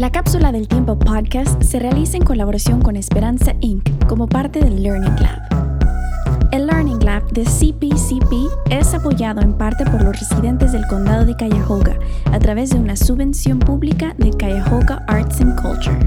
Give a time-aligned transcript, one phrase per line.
[0.00, 4.06] La cápsula del tiempo podcast se realiza en colaboración con Esperanza Inc.
[4.06, 6.48] como parte del Learning Lab.
[6.52, 8.32] El Learning Lab de CPCP
[8.70, 11.98] es apoyado en parte por los residentes del condado de Cuyahoga
[12.32, 15.98] a través de una subvención pública de Cuyahoga Arts and Culture.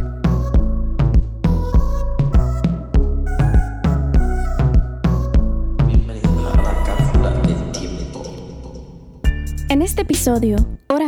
[9.70, 10.56] En este episodio,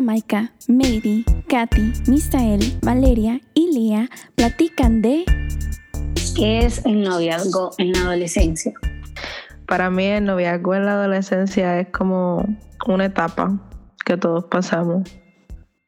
[0.06, 5.26] Ora Maika, Mady, Katy, Misael, Valeria y Lía platican de
[6.36, 8.74] ¿Qué es el noviazgo en la adolescencia?
[9.68, 12.46] Para mí el noviazgo en la adolescencia es como
[12.86, 13.60] una etapa
[14.06, 15.10] que todos pasamos,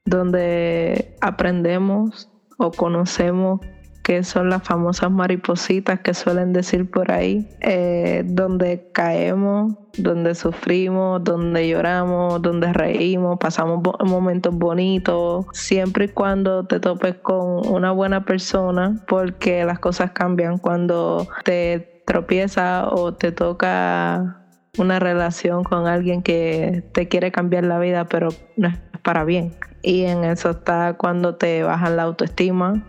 [0.05, 2.27] donde aprendemos
[2.57, 3.59] o conocemos
[4.07, 11.21] que son las famosas maripositas que suelen decir por ahí, eh, donde caemos, donde sufrimos,
[11.25, 18.23] donde lloramos, donde reímos, pasamos momentos bonitos, siempre y cuando te topes con una buena
[18.23, 26.23] persona, porque las cosas cambian cuando te tropiezas o te toca una relación con alguien
[26.23, 29.53] que te quiere cambiar la vida, pero no es para bien.
[29.81, 32.85] Y en eso está cuando te bajan la autoestima,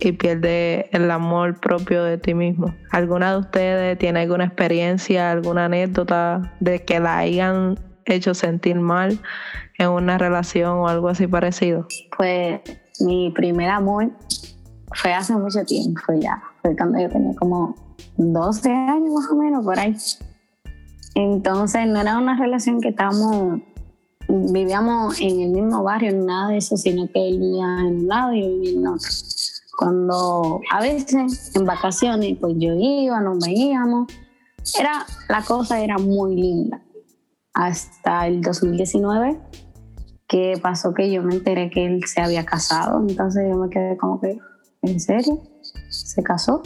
[0.00, 2.74] y pierde el amor propio de ti mismo.
[2.90, 9.18] ¿Alguna de ustedes tiene alguna experiencia, alguna anécdota de que la hayan hecho sentir mal
[9.78, 11.86] en una relación o algo así parecido?
[12.16, 12.60] Pues
[13.00, 14.10] mi primer amor
[14.94, 17.74] fue hace mucho tiempo, fue ya, fue cuando yo tenía como
[18.16, 19.96] 12 años más o menos por ahí.
[21.14, 23.60] Entonces no era una relación que estábamos,
[24.28, 28.32] vivíamos en el mismo barrio, nada de eso, sino que él vivía en un lado
[28.34, 29.08] y yo vivía en otro.
[29.76, 34.08] Cuando a veces en vacaciones, pues yo iba, nos veíamos.
[34.78, 36.82] Era, la cosa era muy linda.
[37.52, 39.38] Hasta el 2019,
[40.26, 43.00] que pasó que yo me enteré que él se había casado.
[43.06, 44.38] Entonces yo me quedé como que,
[44.82, 45.40] ¿en serio?
[45.90, 46.62] ¿Se casó?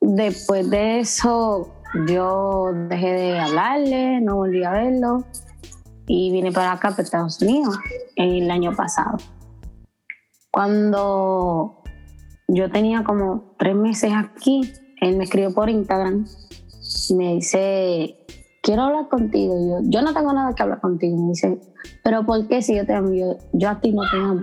[0.00, 1.72] Después de eso,
[2.08, 5.24] yo dejé de hablarle, no volví a verlo
[6.06, 7.78] y vine para acá, para Estados Unidos,
[8.16, 9.18] el año pasado.
[10.52, 11.82] Cuando
[12.46, 16.26] yo tenía como tres meses aquí, él me escribió por Instagram
[17.08, 18.16] y me dice,
[18.62, 19.54] quiero hablar contigo.
[19.54, 21.16] Yo, yo no tengo nada que hablar contigo.
[21.16, 21.58] Me dice,
[22.04, 23.10] pero ¿por qué si yo te amo?
[23.52, 24.42] Yo, a ti no te amo.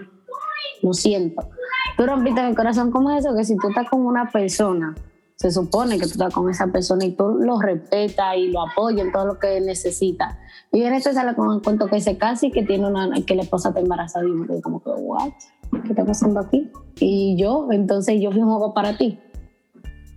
[0.82, 1.48] Lo siento.
[1.96, 4.96] Tú rompiste mi corazón como eso, que si tú estás con una persona,
[5.36, 9.06] se supone que tú estás con esa persona y tú lo respetas y lo apoyas
[9.06, 10.40] en todo lo que necesita.
[10.72, 13.36] Y en este sale con el cuento que se casa y que tiene una, que
[13.36, 15.32] la esposa está embarazada y yo como que, what?
[15.72, 16.72] ¿Qué está pasando aquí?
[17.00, 19.20] Y yo, entonces yo fui un juego para ti.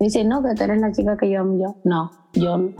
[0.00, 1.76] Me dice, no, que tú eres la chica que yo amo yo.
[1.84, 2.70] No, yo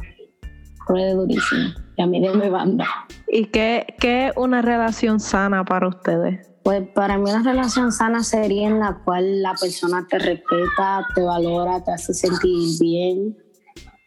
[0.87, 1.71] ruede durísimo.
[1.97, 2.87] Y a mí de mi banda.
[3.29, 6.49] ¿Y qué, qué es una relación sana para ustedes?
[6.65, 11.23] Pues para mí una relación sana sería en la cual la persona te respeta, te
[11.23, 13.37] valora, te hace sentir bien,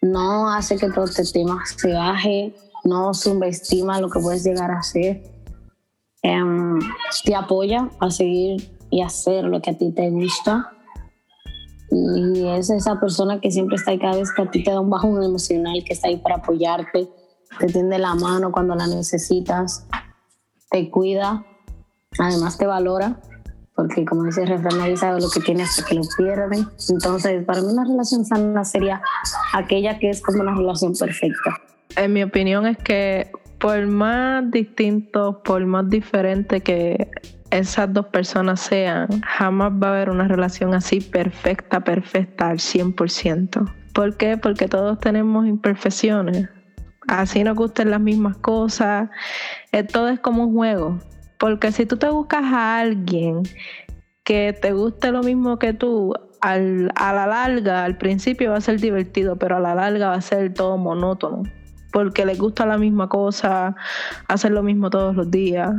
[0.02, 2.56] no hace que tu autoestima se baje,
[2.86, 5.35] no subestima lo que puedes llegar a ser
[6.28, 6.80] Em,
[7.24, 10.72] te apoya a seguir y hacer lo que a ti te gusta.
[11.92, 14.80] Y es esa persona que siempre está ahí cada vez que a ti te da
[14.80, 17.08] un bajón emocional, que está ahí para apoyarte,
[17.60, 19.86] te tiende la mano cuando la necesitas,
[20.72, 21.46] te cuida,
[22.18, 23.22] además te valora,
[23.76, 26.66] porque como dice el refrán, nadie sabe lo que tiene hasta que lo pierde.
[26.90, 29.00] Entonces, para mí una relación sana sería
[29.54, 31.62] aquella que es como una relación perfecta.
[31.96, 33.32] En mi opinión es que
[33.66, 37.10] por más distintos, por más diferente que
[37.50, 43.66] esas dos personas sean, jamás va a haber una relación así perfecta, perfecta al 100%.
[43.92, 44.38] ¿Por qué?
[44.38, 46.48] Porque todos tenemos imperfecciones.
[47.08, 49.10] Así nos gusten las mismas cosas.
[49.72, 51.00] Eh, todo es como un juego.
[51.40, 53.42] Porque si tú te buscas a alguien
[54.24, 58.80] que te guste lo mismo que tú, a la larga, al principio va a ser
[58.80, 61.42] divertido, pero a la larga va a ser todo monótono
[61.96, 63.74] porque les gusta la misma cosa,
[64.28, 65.72] hacer lo mismo todos los días.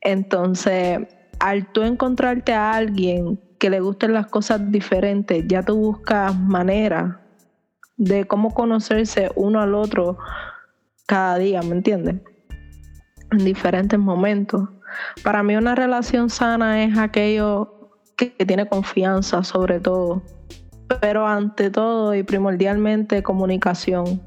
[0.00, 1.00] Entonces,
[1.40, 7.16] al tú encontrarte a alguien que le gusten las cosas diferentes, ya tú buscas maneras
[7.96, 10.18] de cómo conocerse uno al otro
[11.06, 12.20] cada día, ¿me entiendes?
[13.32, 14.68] En diferentes momentos.
[15.24, 20.22] Para mí una relación sana es aquello que tiene confianza sobre todo,
[21.00, 24.22] pero ante todo y primordialmente comunicación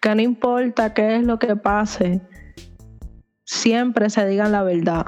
[0.00, 2.20] que no importa qué es lo que pase,
[3.44, 5.06] siempre se digan la verdad.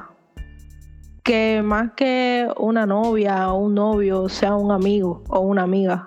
[1.22, 6.06] Que más que una novia o un novio sea un amigo o una amiga.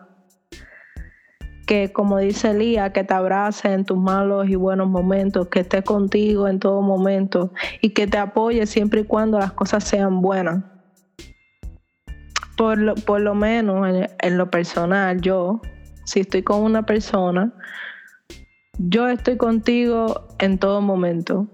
[1.65, 5.81] que como dice Lía, que te abrace en tus malos y buenos momentos, que esté
[5.81, 10.61] contigo en todo momento y que te apoye siempre y cuando las cosas sean buenas.
[12.57, 15.61] Por lo, por lo menos en, en lo personal, yo,
[16.03, 17.53] si estoy con una persona,
[18.77, 21.47] yo estoy contigo en todo momento.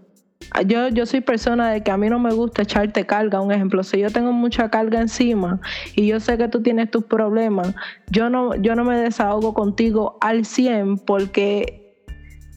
[0.66, 3.42] Yo, yo soy persona de que a mí no me gusta echarte carga.
[3.42, 5.60] Un ejemplo, si yo tengo mucha carga encima
[5.96, 7.76] y yo sé que tú tienes tus problemas,
[8.10, 12.04] yo no, yo no me desahogo contigo al 100 porque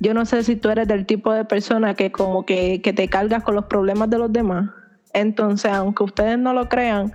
[0.01, 3.09] yo no sé si tú eres del tipo de persona que como que, que te
[3.09, 4.71] cargas con los problemas de los demás.
[5.13, 7.13] Entonces, aunque ustedes no lo crean,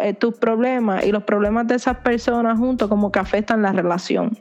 [0.00, 4.36] eh, tus problemas y los problemas de esas personas juntos como que afectan la relación.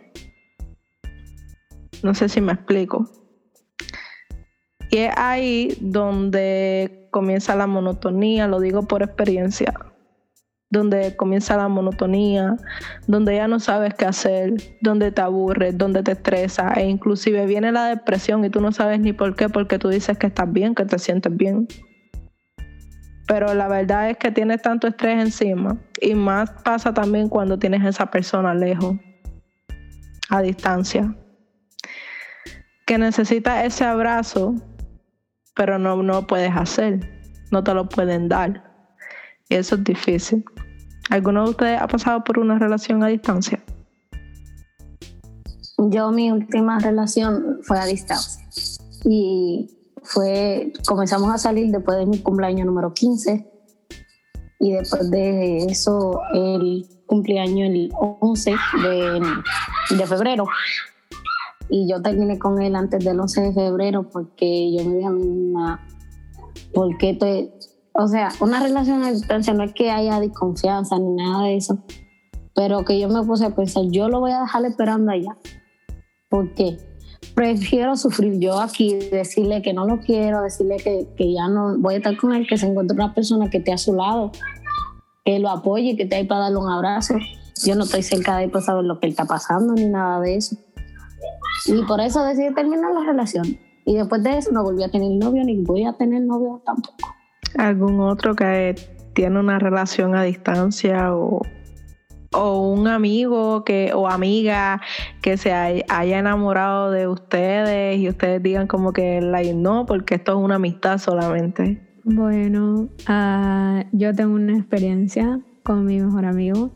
[2.04, 3.10] No sé si me explico.
[4.92, 9.74] Y es ahí donde comienza la monotonía, lo digo por experiencia,
[10.70, 12.58] donde comienza la monotonía,
[13.08, 17.72] donde ya no sabes qué hacer, donde te aburres, donde te estresa e inclusive viene
[17.72, 20.76] la depresión y tú no sabes ni por qué, porque tú dices que estás bien,
[20.76, 21.68] que te sientes bien.
[23.28, 27.82] Pero la verdad es que tienes tanto estrés encima y más pasa también cuando tienes
[27.84, 28.98] a esa persona lejos,
[30.30, 31.16] a distancia,
[32.86, 34.56] que necesita ese abrazo
[35.56, 37.00] pero no, no puedes hacer,
[37.52, 38.64] no te lo pueden dar.
[39.50, 40.44] Y eso es difícil.
[41.10, 43.64] ¿Alguno de ustedes ha pasado por una relación a distancia?
[45.78, 48.44] Yo mi última relación fue a distancia
[49.04, 49.70] y
[50.02, 53.52] fue, comenzamos a salir después de mi cumpleaños número 15
[54.60, 59.22] y después de eso el cumpleaños el 11 de,
[59.98, 60.46] de febrero
[61.74, 65.10] y yo terminé con él antes del 11 de febrero porque yo me dije a
[65.12, 65.84] mí misma,
[66.72, 67.52] ¿por qué te...?
[67.96, 71.80] O sea, una relación a distancia no es que haya desconfianza ni nada de eso,
[72.54, 75.36] pero que yo me puse a pensar, yo lo voy a dejar esperando allá.
[76.30, 76.78] ¿Por qué?
[77.34, 81.96] Prefiero sufrir yo aquí, decirle que no lo quiero, decirle que, que ya no voy
[81.96, 84.32] a estar con él, que se encuentre una persona que esté a su lado,
[85.26, 87.16] que lo apoye, que esté ahí para darle un abrazo.
[87.66, 90.20] Yo no estoy cerca de él para saber lo que él está pasando ni nada
[90.22, 90.56] de eso.
[91.66, 93.58] Y por eso decidí terminar la relación.
[93.86, 97.14] Y después de eso no volví a tener novio ni voy a tener novio tampoco.
[97.58, 98.76] ¿Algún otro que
[99.14, 101.42] tiene una relación a distancia o,
[102.34, 104.82] o un amigo que o amiga
[105.22, 110.32] que se haya enamorado de ustedes y ustedes digan como que la no porque esto
[110.34, 111.82] es una amistad solamente?
[112.06, 116.72] Bueno, uh, yo tengo una experiencia con mi mejor amigo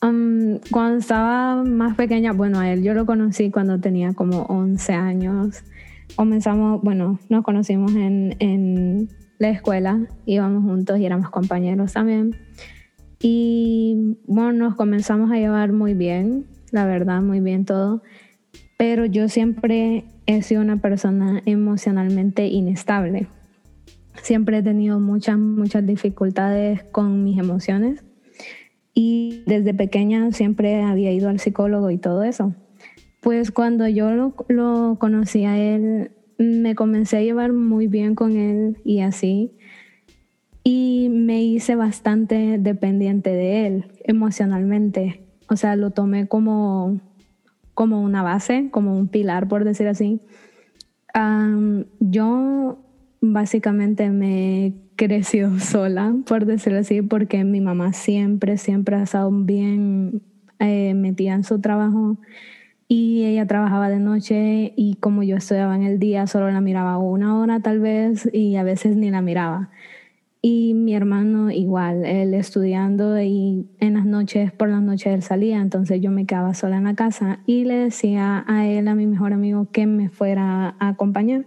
[0.00, 5.62] cuando estaba más pequeña, bueno, a él yo lo conocí cuando tenía como 11 años.
[6.14, 9.08] Comenzamos, bueno, nos conocimos en, en
[9.38, 12.36] la escuela, íbamos juntos y éramos compañeros también.
[13.20, 18.02] Y bueno, nos comenzamos a llevar muy bien, la verdad, muy bien todo.
[18.76, 23.28] Pero yo siempre he sido una persona emocionalmente inestable.
[24.22, 28.05] Siempre he tenido muchas, muchas dificultades con mis emociones
[28.98, 32.54] y desde pequeña siempre había ido al psicólogo y todo eso.
[33.20, 38.38] Pues cuando yo lo, lo conocí a él, me comencé a llevar muy bien con
[38.38, 39.52] él y así.
[40.64, 45.26] Y me hice bastante dependiente de él emocionalmente.
[45.50, 46.98] O sea, lo tomé como,
[47.74, 50.22] como una base, como un pilar, por decir así.
[52.00, 52.78] yo
[53.20, 60.22] básicamente me creció sola, por decirlo así, porque mi mamá siempre, siempre ha estado bien
[60.58, 62.16] eh, metida en su trabajo
[62.88, 66.98] y ella trabajaba de noche y como yo estudiaba en el día solo la miraba
[66.98, 69.70] una hora tal vez y a veces ni la miraba.
[70.40, 75.60] Y mi hermano igual, él estudiando y en las noches, por las noches él salía,
[75.60, 79.06] entonces yo me quedaba sola en la casa y le decía a él, a mi
[79.06, 81.46] mejor amigo, que me fuera a acompañar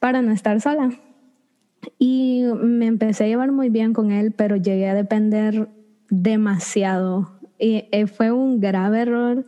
[0.00, 0.90] para no estar sola.
[1.98, 5.68] Y me empecé a llevar muy bien con él, pero llegué a depender
[6.10, 7.32] demasiado.
[7.58, 9.46] Y eh, fue un grave error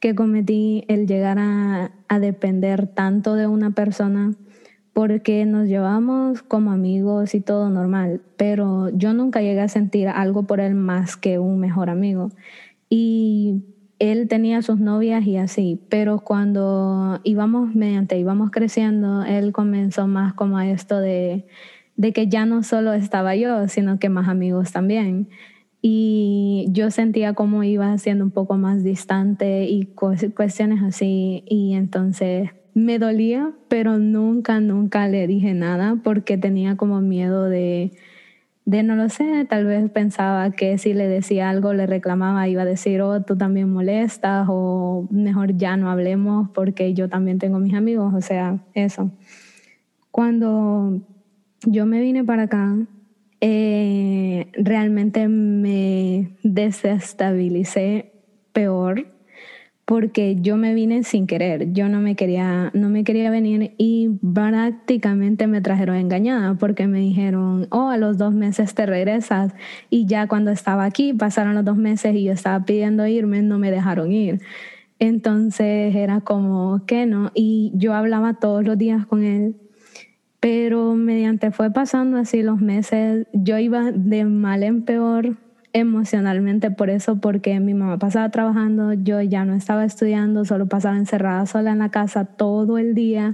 [0.00, 4.34] que cometí el llegar a, a depender tanto de una persona
[4.94, 10.44] porque nos llevamos como amigos y todo normal, pero yo nunca llegué a sentir algo
[10.44, 12.30] por él más que un mejor amigo.
[12.88, 13.64] Y
[13.98, 20.32] él tenía sus novias y así, pero cuando íbamos mediante íbamos creciendo, él comenzó más
[20.34, 21.46] como a esto de
[21.96, 25.28] de que ya no solo estaba yo, sino que más amigos también.
[25.80, 31.44] Y yo sentía como iba siendo un poco más distante y cuestiones así.
[31.46, 37.92] Y entonces me dolía, pero nunca, nunca le dije nada porque tenía como miedo de,
[38.64, 42.62] de no lo sé, tal vez pensaba que si le decía algo, le reclamaba, iba
[42.62, 47.58] a decir, oh, tú también molestas o mejor ya no hablemos porque yo también tengo
[47.58, 49.10] mis amigos, o sea, eso.
[50.10, 51.00] Cuando
[51.66, 52.76] yo me vine para acá,
[53.40, 58.12] eh, realmente me desestabilicé
[58.52, 59.06] peor
[59.84, 64.08] porque yo me vine sin querer, yo no me quería, no me quería venir y
[64.32, 69.52] prácticamente me trajeron engañada porque me dijeron, oh, a los dos meses te regresas
[69.90, 73.58] y ya cuando estaba aquí pasaron los dos meses y yo estaba pidiendo irme, no
[73.58, 74.40] me dejaron ir.
[74.98, 79.56] Entonces era como que no, y yo hablaba todos los días con él,
[80.44, 85.38] pero mediante fue pasando así los meses, yo iba de mal en peor
[85.72, 90.98] emocionalmente por eso, porque mi mamá pasaba trabajando, yo ya no estaba estudiando, solo pasaba
[90.98, 93.32] encerrada sola en la casa todo el día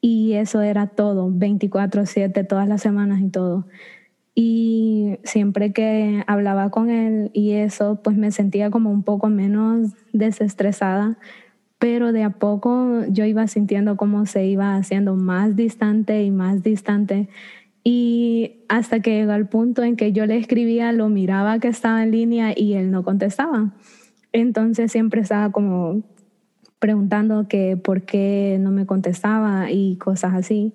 [0.00, 3.68] y eso era todo, 24/7, todas las semanas y todo.
[4.34, 9.92] Y siempre que hablaba con él y eso, pues me sentía como un poco menos
[10.12, 11.18] desestresada,
[11.82, 16.62] pero de a poco yo iba sintiendo cómo se iba haciendo más distante y más
[16.62, 17.28] distante
[17.82, 22.04] y hasta que llegó al punto en que yo le escribía, lo miraba que estaba
[22.04, 23.74] en línea y él no contestaba.
[24.30, 26.04] Entonces siempre estaba como
[26.78, 30.74] preguntando que por qué no me contestaba y cosas así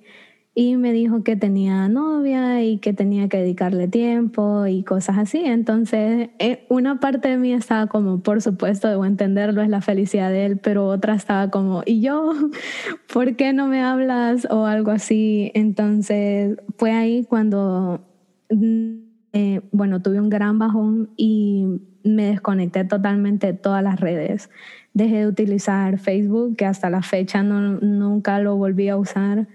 [0.59, 5.43] y me dijo que tenía novia y que tenía que dedicarle tiempo y cosas así.
[5.45, 10.31] Entonces, eh, una parte de mí estaba como, por supuesto, debo entenderlo, es la felicidad
[10.31, 12.33] de él, pero otra estaba como, ¿y yo?
[13.13, 14.47] ¿Por qué no me hablas?
[14.49, 15.51] O algo así.
[15.53, 18.01] Entonces, fue ahí cuando,
[18.49, 21.67] eh, bueno, tuve un gran bajón y
[22.03, 24.49] me desconecté totalmente de todas las redes.
[24.95, 29.47] Dejé de utilizar Facebook, que hasta la fecha no, nunca lo volví a usar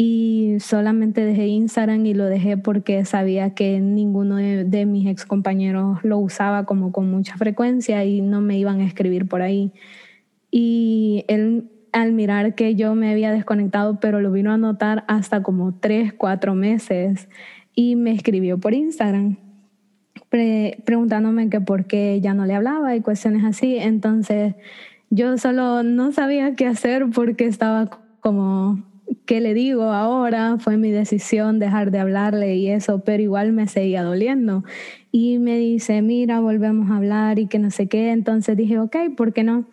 [0.00, 5.98] y solamente dejé Instagram y lo dejé porque sabía que ninguno de, mis ex compañeros
[6.04, 9.72] lo usaba como con mucha frecuencia y no me iban a escribir por ahí.
[10.52, 15.42] Y él al mirar que yo me había desconectado, pero lo vino a notar hasta
[15.42, 17.28] como tres, cuatro meses
[17.74, 19.36] y me escribió por Instagram
[20.84, 23.78] preguntándome que por qué ya no le hablaba y cuestiones así.
[23.78, 24.54] Entonces
[25.10, 27.90] yo solo no sabía qué hacer porque estaba
[28.20, 28.84] como
[29.26, 30.56] ¿qué le digo ahora?
[30.58, 34.64] Fue mi decisión dejar de hablarle y eso, pero igual me seguía doliendo.
[35.12, 38.10] Y me dice, mira, volvemos a hablar y que no sé qué.
[38.10, 39.66] Entonces dije, ok, ¿por qué no?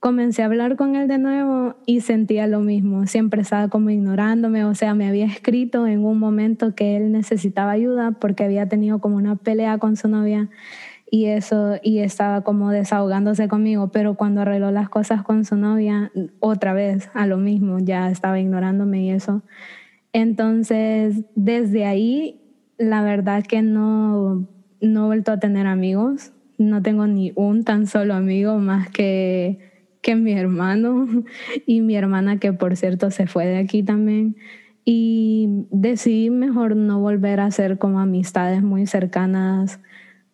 [0.00, 3.06] Comencé a hablar con él de nuevo y sentía lo mismo.
[3.06, 7.70] Siempre estaba como ignorándome, o sea, me había escrito en un momento que él necesitaba
[7.70, 10.50] ayuda porque había tenido como una pelea con su novia
[11.14, 16.10] y eso, y estaba como desahogándose conmigo, pero cuando arregló las cosas con su novia,
[16.40, 19.42] otra vez a lo mismo, ya estaba ignorándome y eso.
[20.14, 22.40] Entonces, desde ahí,
[22.78, 24.48] la verdad que no,
[24.80, 29.58] no he vuelto a tener amigos, no tengo ni un tan solo amigo más que,
[30.00, 31.06] que mi hermano
[31.66, 34.34] y mi hermana que por cierto se fue de aquí también
[34.86, 39.78] y decidí mejor no volver a hacer como amistades muy cercanas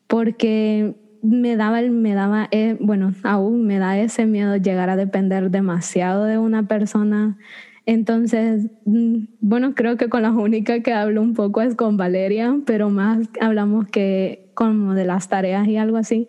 [0.09, 5.50] porque me daba, me daba eh, bueno, aún me da ese miedo llegar a depender
[5.50, 7.38] demasiado de una persona.
[7.87, 12.59] Entonces, mm, bueno, creo que con la única que hablo un poco es con Valeria,
[12.67, 16.29] pero más hablamos que como de las tareas y algo así.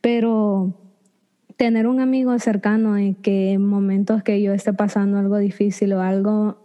[0.00, 0.74] Pero
[1.56, 6.00] tener un amigo cercano en que en momentos que yo esté pasando algo difícil o
[6.00, 6.58] algo,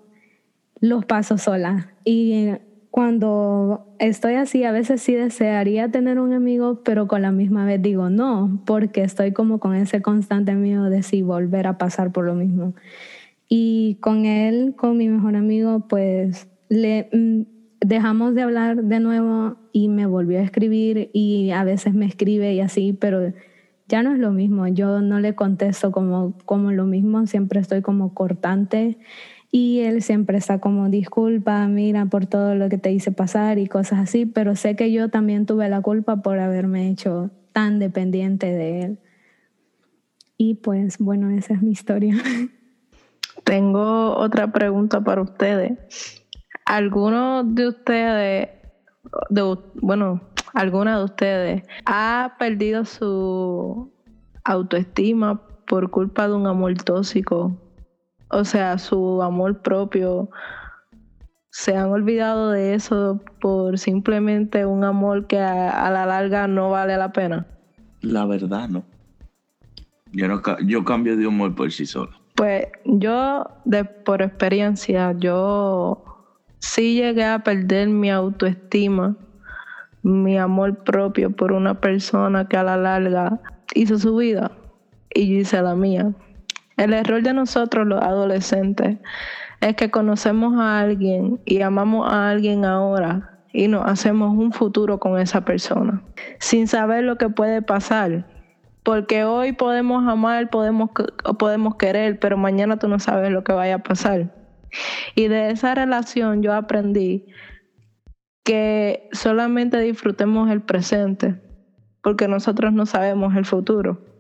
[0.80, 1.94] los paso sola.
[2.04, 2.50] Y
[2.92, 7.82] cuando estoy así, a veces sí desearía tener un amigo, pero con la misma vez
[7.82, 12.26] digo no, porque estoy como con ese constante miedo de si volver a pasar por
[12.26, 12.74] lo mismo.
[13.48, 17.42] Y con él, con mi mejor amigo, pues le mm,
[17.80, 22.54] dejamos de hablar de nuevo y me volvió a escribir y a veces me escribe
[22.54, 23.32] y así, pero
[23.88, 24.68] ya no es lo mismo.
[24.68, 28.98] Yo no le contesto como, como lo mismo, siempre estoy como cortante
[29.52, 33.68] y él siempre está como, disculpa, mira por todo lo que te hice pasar y
[33.68, 38.48] cosas así, pero sé que yo también tuve la culpa por haberme hecho tan dependiente
[38.48, 39.00] de él.
[40.38, 42.16] Y pues bueno, esa es mi historia.
[43.44, 46.24] Tengo otra pregunta para ustedes.
[46.66, 48.50] ¿Alguno de ustedes,
[49.30, 50.22] de, bueno,
[50.54, 53.92] alguna de ustedes ha perdido su
[54.46, 57.58] autoestima por culpa de un amor tóxico
[58.32, 60.30] o sea, su amor propio,
[61.50, 66.98] se han olvidado de eso por simplemente un amor que a, la larga no vale
[66.98, 67.46] la pena?
[68.02, 68.84] La verdad, no.
[70.14, 72.12] Yo, no, yo cambio de humor por sí solo.
[72.36, 76.04] Pues yo, de, por experiencia, yo
[76.60, 79.16] sí llegué a perder mi autoestima
[80.04, 83.40] mi amor propio por una persona que a la larga
[83.76, 84.52] hizo su vida
[85.14, 86.14] y yo hice la mía.
[86.82, 88.98] El error de nosotros los adolescentes
[89.60, 95.00] es que conocemos a alguien y amamos a alguien ahora y nos hacemos un futuro
[95.00, 96.02] con esa persona,
[96.40, 98.26] sin saber lo que puede pasar.
[98.82, 100.90] Porque hoy podemos amar, podemos,
[101.38, 104.34] podemos querer, pero mañana tú no sabes lo que vaya a pasar.
[105.14, 107.28] Y de esa relación yo aprendí
[108.44, 111.40] que solamente disfrutemos el presente,
[112.02, 114.11] porque nosotros no sabemos el futuro.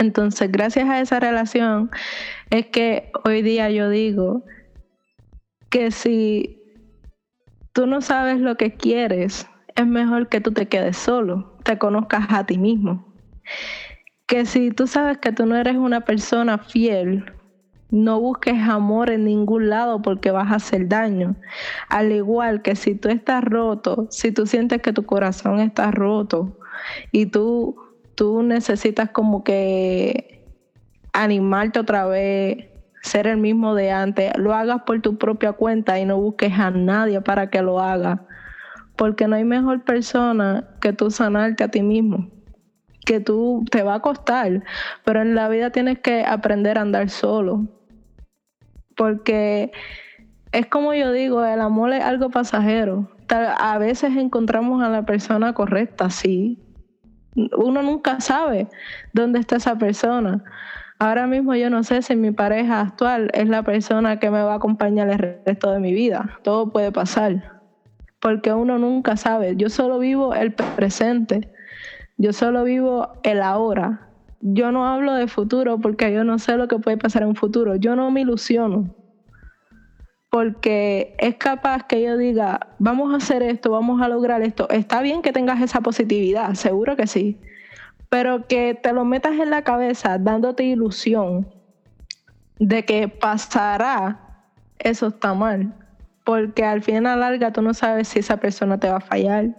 [0.00, 1.90] Entonces, gracias a esa relación,
[2.48, 4.42] es que hoy día yo digo
[5.68, 6.58] que si
[7.74, 12.28] tú no sabes lo que quieres, es mejor que tú te quedes solo, te conozcas
[12.30, 13.12] a ti mismo.
[14.24, 17.30] Que si tú sabes que tú no eres una persona fiel,
[17.90, 21.36] no busques amor en ningún lado porque vas a hacer daño.
[21.90, 26.56] Al igual que si tú estás roto, si tú sientes que tu corazón está roto
[27.12, 27.76] y tú,
[28.14, 30.44] tú necesitas como que
[31.12, 32.68] animarte otra vez,
[33.02, 36.70] ser el mismo de antes, lo hagas por tu propia cuenta y no busques a
[36.70, 38.26] nadie para que lo haga.
[38.96, 42.28] Porque no hay mejor persona que tú sanarte a ti mismo.
[43.06, 44.62] Que tú te va a costar,
[45.04, 47.66] pero en la vida tienes que aprender a andar solo
[49.00, 49.72] porque
[50.52, 53.10] es como yo digo, el amor es algo pasajero.
[53.30, 56.58] A veces encontramos a la persona correcta, sí.
[57.34, 58.68] Uno nunca sabe
[59.12, 60.44] dónde está esa persona.
[60.98, 64.52] Ahora mismo yo no sé si mi pareja actual es la persona que me va
[64.52, 66.38] a acompañar el resto de mi vida.
[66.42, 67.60] Todo puede pasar.
[68.20, 69.56] Porque uno nunca sabe.
[69.56, 71.50] Yo solo vivo el presente.
[72.18, 74.10] Yo solo vivo el ahora
[74.40, 77.36] yo no hablo de futuro porque yo no sé lo que puede pasar en un
[77.36, 77.76] futuro.
[77.76, 78.94] Yo no me ilusiono.
[80.30, 84.68] Porque es capaz que yo diga, vamos a hacer esto, vamos a lograr esto.
[84.70, 87.38] Está bien que tengas esa positividad, seguro que sí.
[88.08, 91.48] Pero que te lo metas en la cabeza dándote ilusión
[92.58, 94.44] de que pasará,
[94.78, 95.74] eso está mal.
[96.24, 99.00] Porque al final a la larga tú no sabes si esa persona te va a
[99.00, 99.56] fallar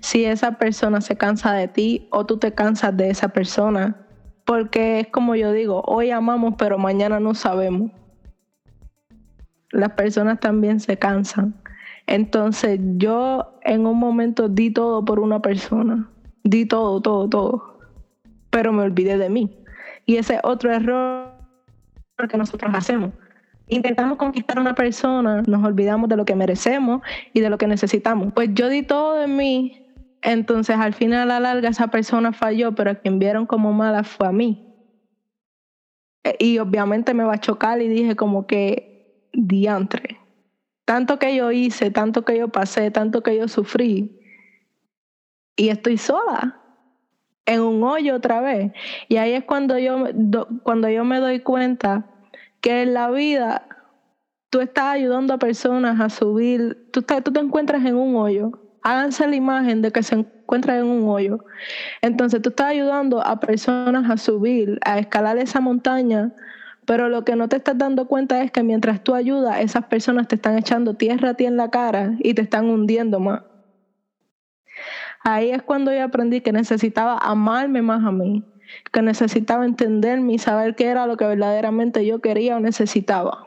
[0.00, 3.96] si esa persona se cansa de ti o tú te cansas de esa persona.
[4.44, 7.92] Porque es como yo digo, hoy amamos pero mañana no sabemos.
[9.70, 11.54] Las personas también se cansan.
[12.06, 16.08] Entonces yo en un momento di todo por una persona.
[16.44, 17.78] Di todo, todo, todo.
[18.50, 19.56] Pero me olvidé de mí.
[20.06, 21.34] Y ese es otro error
[22.28, 23.12] que nosotros hacemos
[23.68, 27.02] intentamos conquistar a una persona, nos olvidamos de lo que merecemos
[27.32, 28.32] y de lo que necesitamos.
[28.32, 29.86] Pues yo di todo de mí,
[30.22, 34.04] entonces al final a la larga esa persona falló, pero a quien vieron como mala
[34.04, 34.64] fue a mí.
[36.24, 38.87] E, y obviamente me va a chocar y dije como que
[39.46, 40.18] diantre.
[40.84, 44.18] Tanto que yo hice, tanto que yo pasé, tanto que yo sufrí.
[45.56, 46.60] Y estoy sola
[47.46, 48.72] en un hoyo otra vez.
[49.08, 50.04] Y ahí es cuando yo,
[50.62, 52.06] cuando yo me doy cuenta
[52.60, 53.66] que en la vida
[54.50, 58.52] tú estás ayudando a personas a subir, tú, tú te encuentras en un hoyo.
[58.82, 61.44] Háganse la imagen de que se encuentran en un hoyo.
[62.00, 66.32] Entonces tú estás ayudando a personas a subir, a escalar esa montaña,
[66.88, 70.26] pero lo que no te estás dando cuenta es que mientras tú ayudas, esas personas
[70.26, 73.42] te están echando tierra a ti en la cara y te están hundiendo más.
[75.22, 78.42] Ahí es cuando yo aprendí que necesitaba amarme más a mí
[78.90, 83.46] que necesitaba entenderme y saber qué era lo que verdaderamente yo quería o necesitaba.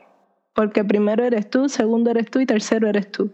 [0.54, 3.32] Porque primero eres tú, segundo eres tú y tercero eres tú.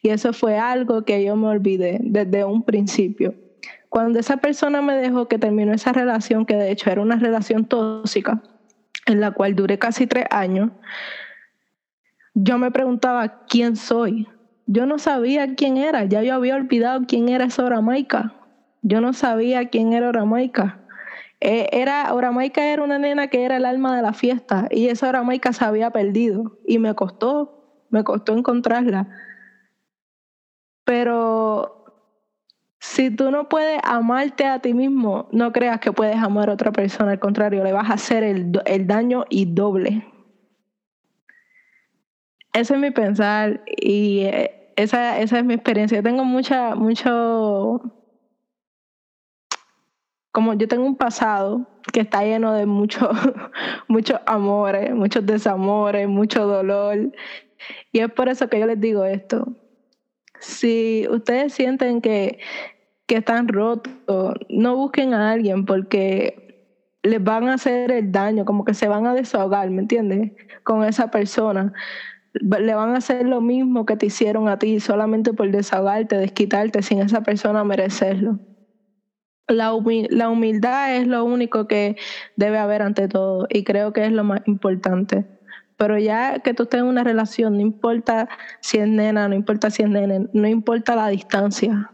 [0.00, 3.34] Y eso fue algo que yo me olvidé desde un principio.
[3.90, 7.66] Cuando esa persona me dejó que terminó esa relación, que de hecho era una relación
[7.66, 8.42] tóxica,
[9.06, 10.70] en la cual duré casi tres años,
[12.34, 14.28] yo me preguntaba quién soy.
[14.66, 18.34] Yo no sabía quién era, ya yo había olvidado quién era esa Oramaica.
[18.82, 20.80] Yo no sabía quién era Oramaica.
[21.40, 25.10] Eh, era, Oramaica era una nena que era el alma de la fiesta y esa
[25.10, 29.08] Oramaica se había perdido y me costó, me costó encontrarla.
[30.84, 31.83] Pero
[32.84, 36.70] si tú no puedes amarte a ti mismo, no creas que puedes amar a otra
[36.70, 40.06] persona, al contrario, le vas a hacer el, el daño y doble.
[42.52, 45.96] Ese es mi pensar y eh, esa, esa es mi experiencia.
[45.96, 47.80] Yo tengo mucha, mucho
[50.30, 53.08] como yo tengo un pasado que está lleno de muchos
[53.88, 57.12] muchos amores, muchos desamores, mucho dolor.
[57.92, 59.56] Y es por eso que yo les digo esto.
[60.38, 62.38] Si ustedes sienten que,
[63.06, 63.92] que están rotos,
[64.48, 66.44] no busquen a alguien porque
[67.02, 70.32] les van a hacer el daño, como que se van a desahogar, ¿me entiendes?
[70.62, 71.72] Con esa persona.
[72.32, 76.82] le van a hacer lo mismo que te hicieron a ti solamente por desahogarte, desquitarte
[76.82, 78.40] sin esa persona merecerlo.
[79.46, 79.72] La,
[80.10, 81.96] la humildad es lo único que
[82.36, 85.26] debe haber ante todo y creo que es lo más importante.
[85.76, 88.28] Pero ya que tú estés en una relación, no importa
[88.60, 91.93] si es nena, no importa si es nene, no importa la distancia.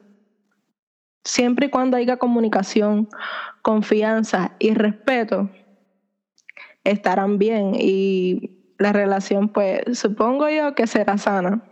[1.24, 3.08] Siempre y cuando haya comunicación,
[3.62, 5.50] confianza y respeto,
[6.84, 11.62] estarán bien y la relación, pues supongo yo que será sana.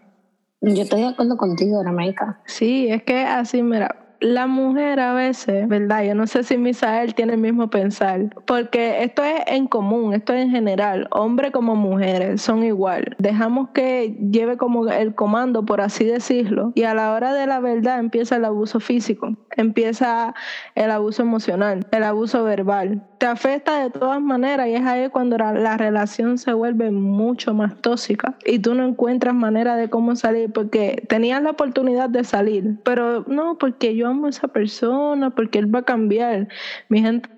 [0.61, 2.40] Yo estoy de acuerdo contigo, Ramaica.
[2.44, 6.02] Sí, es que así, mira, la mujer a veces, ¿verdad?
[6.02, 10.33] Yo no sé si Misael tiene el mismo pensar, porque esto es en común, esto
[10.33, 13.16] es en general, hombre como mujeres son igual.
[13.18, 17.61] Dejamos que lleve como el comando, por así decirlo, y a la hora de la
[17.61, 20.35] verdad empieza el abuso físico, empieza
[20.74, 23.02] el abuso emocional, el abuso verbal.
[23.18, 27.52] Te afecta de todas maneras y es ahí cuando la, la relación se vuelve mucho
[27.52, 32.24] más tóxica y tú no encuentras manera de cómo salir porque tenías la oportunidad de
[32.24, 36.49] salir, pero no, porque yo amo a esa persona, porque él va a cambiar.
[36.88, 37.29] Mi gente,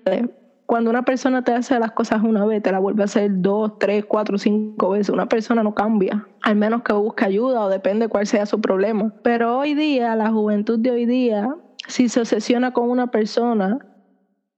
[0.65, 3.77] cuando una persona te hace las cosas una vez, te la vuelve a hacer dos,
[3.77, 5.09] tres, cuatro, cinco veces.
[5.09, 9.13] Una persona no cambia, al menos que busque ayuda o depende cuál sea su problema.
[9.21, 11.53] Pero hoy día, la juventud de hoy día,
[11.87, 13.79] si se obsesiona con una persona,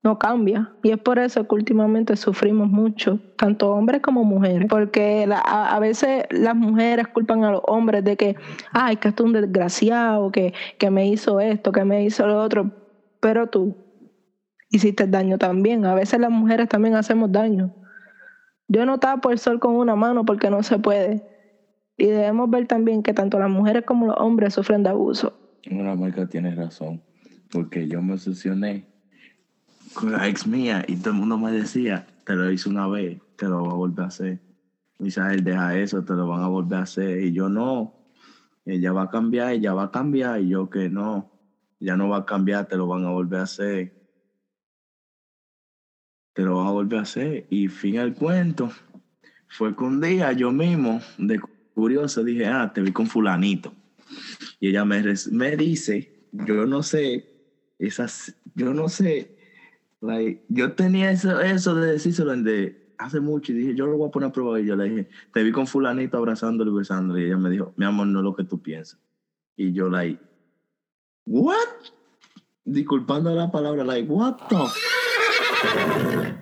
[0.03, 0.73] no cambia.
[0.83, 6.25] Y es por eso que últimamente sufrimos mucho, tanto hombres como mujeres, porque a, veces
[6.29, 8.35] las mujeres culpan a los hombres de que,
[8.71, 12.41] ay, que esto es un desgraciado, que, que me hizo esto, que me hizo lo
[12.41, 12.71] otro,
[13.21, 13.77] pero tú
[14.69, 15.85] hiciste daño también.
[15.85, 17.73] A veces las mujeres también hacemos daño.
[18.67, 21.25] Yo no tapo el sol con una mano porque no se puede.
[21.95, 25.39] Y debemos ver también que tanto las mujeres como los hombres sufren de abuso.
[25.71, 27.01] Una marca tiene razón,
[27.51, 28.92] porque yo me obsesioné
[29.93, 33.21] con la ex mía y todo el mundo me decía, te lo hice una vez,
[33.37, 34.39] te lo va a volver a hacer.
[34.99, 37.23] Misael, deja eso, te lo van a volver a hacer.
[37.23, 37.93] Y yo no,
[38.65, 40.41] ella va a cambiar, ella va a cambiar.
[40.41, 41.31] Y yo que no,
[41.79, 43.93] ya no va a cambiar, te lo van a volver a hacer.
[46.33, 47.47] Te lo van a volver a hacer.
[47.49, 48.71] Y fin al cuento,
[49.49, 51.39] fue que un día yo mismo, de
[51.73, 53.73] curioso, dije, ah, te vi con fulanito.
[54.59, 57.29] Y ella me, me dice, yo no sé,
[57.77, 59.32] esas, yo no sé
[60.49, 64.11] yo tenía eso, eso de decírselo de hace mucho y dije, yo lo voy a
[64.11, 64.59] poner a prueba.
[64.59, 67.19] Y yo le dije, te vi con fulanito abrazándolo y besándolo.
[67.19, 68.99] Y ella me dijo, mi amor, no es lo que tú piensas.
[69.55, 70.19] Y yo, like,
[71.25, 71.55] what?
[72.65, 74.55] Disculpando la palabra, like, what the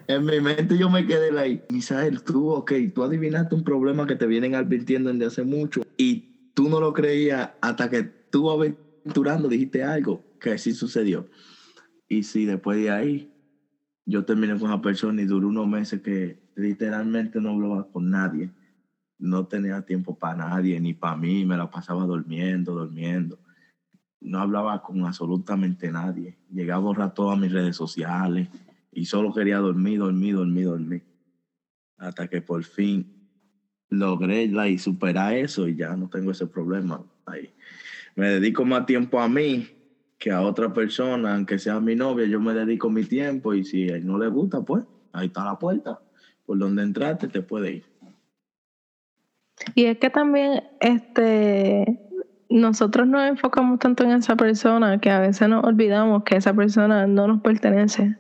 [0.08, 4.16] En mi mente yo me quedé like, Misael, tú, ok, tú adivinaste un problema que
[4.16, 9.48] te vienen advirtiendo desde hace mucho y tú no lo creías hasta que tú aventurando
[9.48, 11.28] dijiste algo que sí sucedió.
[12.08, 13.31] Y sí, después de ahí,
[14.06, 18.50] yo terminé con esa persona y duró unos meses que literalmente no hablaba con nadie.
[19.20, 23.38] No tenía tiempo para nadie, ni para mí, me la pasaba durmiendo, durmiendo.
[24.20, 26.38] No hablaba con absolutamente nadie.
[26.52, 28.50] Llegaba a borrar todas mis redes sociales
[28.92, 31.04] y solo quería dormir, dormir, dormir, dormir.
[31.98, 33.22] Hasta que por fin
[33.90, 37.04] logré y superar eso y ya no tengo ese problema.
[37.26, 37.54] Ahí.
[38.16, 39.81] Me dedico más tiempo a mí
[40.22, 43.90] que a otra persona, aunque sea mi novia, yo me dedico mi tiempo y si
[43.90, 46.00] a él no le gusta, pues ahí está la puerta.
[46.46, 47.86] Por donde entraste te puede ir.
[49.74, 52.00] Y es que también este
[52.50, 57.08] nosotros nos enfocamos tanto en esa persona que a veces nos olvidamos que esa persona
[57.08, 58.16] no nos pertenece.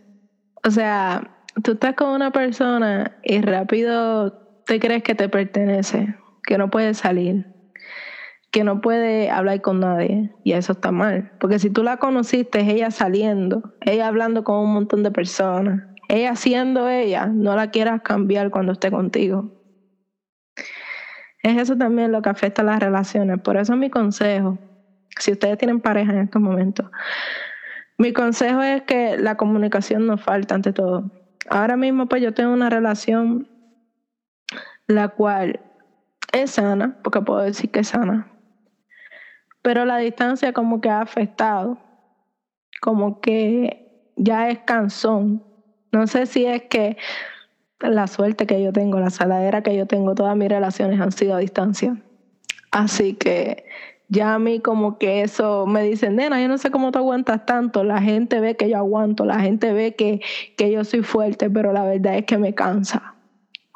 [0.65, 4.33] O sea, tú estás con una persona y rápido
[4.65, 7.45] te crees que te pertenece, que no puedes salir
[8.51, 10.33] que no puede hablar con nadie.
[10.43, 11.31] Y eso está mal.
[11.39, 16.35] Porque si tú la conociste, ella saliendo, ella hablando con un montón de personas, ella
[16.35, 19.51] siendo ella, no la quieras cambiar cuando esté contigo.
[21.41, 23.39] Es eso también lo que afecta a las relaciones.
[23.41, 24.59] Por eso mi consejo,
[25.17, 26.91] si ustedes tienen pareja en estos momentos,
[27.97, 31.09] mi consejo es que la comunicación nos falta ante todo.
[31.49, 33.47] Ahora mismo pues yo tengo una relación
[34.87, 35.61] la cual
[36.33, 38.30] es sana, porque puedo decir que es sana,
[39.61, 41.77] pero la distancia como que ha afectado,
[42.81, 45.43] como que ya es cansón.
[45.91, 46.97] No sé si es que
[47.79, 51.35] la suerte que yo tengo, la saladera que yo tengo, todas mis relaciones han sido
[51.35, 51.97] a distancia.
[52.71, 53.65] Así que
[54.07, 57.45] ya a mí como que eso me dicen, nena, yo no sé cómo tú aguantas
[57.45, 60.21] tanto, la gente ve que yo aguanto, la gente ve que,
[60.57, 63.15] que yo soy fuerte, pero la verdad es que me cansa.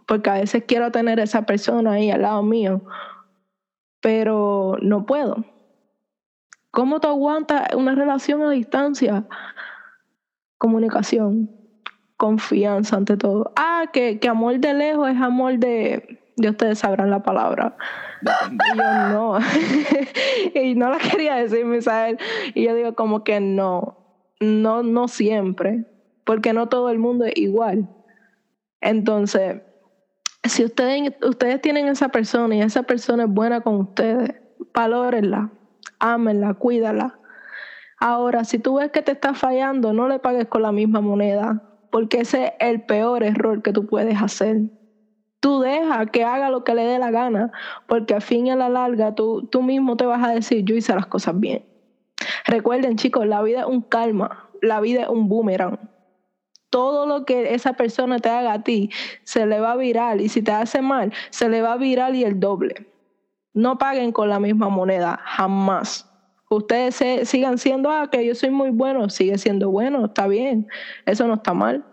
[0.08, 2.82] Porque a veces quiero tener esa persona ahí al lado mío,
[4.02, 5.55] pero no puedo
[6.76, 9.24] ¿Cómo tú aguantas una relación a distancia?
[10.58, 11.50] Comunicación,
[12.18, 13.54] confianza ante todo.
[13.56, 17.78] Ah, que, que amor de lejos es amor de, Ya ustedes sabrán la palabra.
[18.22, 19.40] Y yo no.
[20.54, 22.18] y no la quería decir, Misael.
[22.54, 23.98] Y yo digo como que no.
[24.42, 25.86] No, no siempre.
[26.26, 27.88] Porque no todo el mundo es igual.
[28.82, 29.62] Entonces,
[30.44, 34.34] si ustedes, ustedes tienen esa persona y esa persona es buena con ustedes,
[34.74, 35.52] valórenla,
[35.99, 37.19] ámenla, cuídala.
[37.99, 41.63] Ahora, si tú ves que te está fallando, no le pagues con la misma moneda,
[41.91, 44.62] porque ese es el peor error que tú puedes hacer.
[45.39, 47.51] Tú deja que haga lo que le dé la gana,
[47.88, 50.75] porque al fin y a la larga tú, tú mismo te vas a decir, yo
[50.75, 51.65] hice las cosas bien.
[52.45, 55.77] Recuerden, chicos, la vida es un calma, la vida es un boomerang
[56.75, 58.89] todo lo que esa persona te haga a ti
[59.23, 62.13] se le va a virar y si te hace mal, se le va a virar
[62.15, 62.86] y el doble.
[63.56, 66.08] No paguen con la misma moneda, jamás.
[66.50, 70.68] Ustedes sigan siendo, ah, que yo soy muy bueno, sigue siendo bueno, está bien,
[71.06, 71.84] eso no está mal,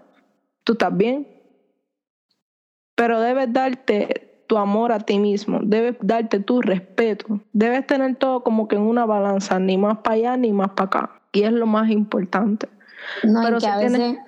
[0.64, 1.26] tú estás bien.
[2.94, 8.42] Pero debes darte tu amor a ti mismo, debes darte tu respeto, debes tener todo
[8.42, 11.20] como que en una balanza, ni más para allá ni más para acá.
[11.32, 12.68] Y es lo más importante.
[13.22, 14.18] No, Pero que a veces...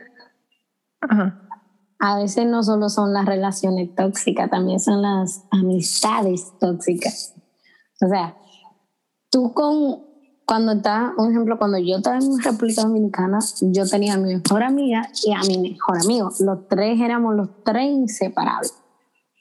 [1.98, 7.35] A veces no solo son las relaciones tóxicas, también son las amistades tóxicas.
[8.02, 8.37] O sea,
[9.30, 10.04] tú con,
[10.46, 14.62] cuando estás, un ejemplo, cuando yo estaba en República Dominicana, yo tenía a mi mejor
[14.62, 16.30] amiga y a mi mejor amigo.
[16.40, 18.74] Los tres éramos los tres inseparables.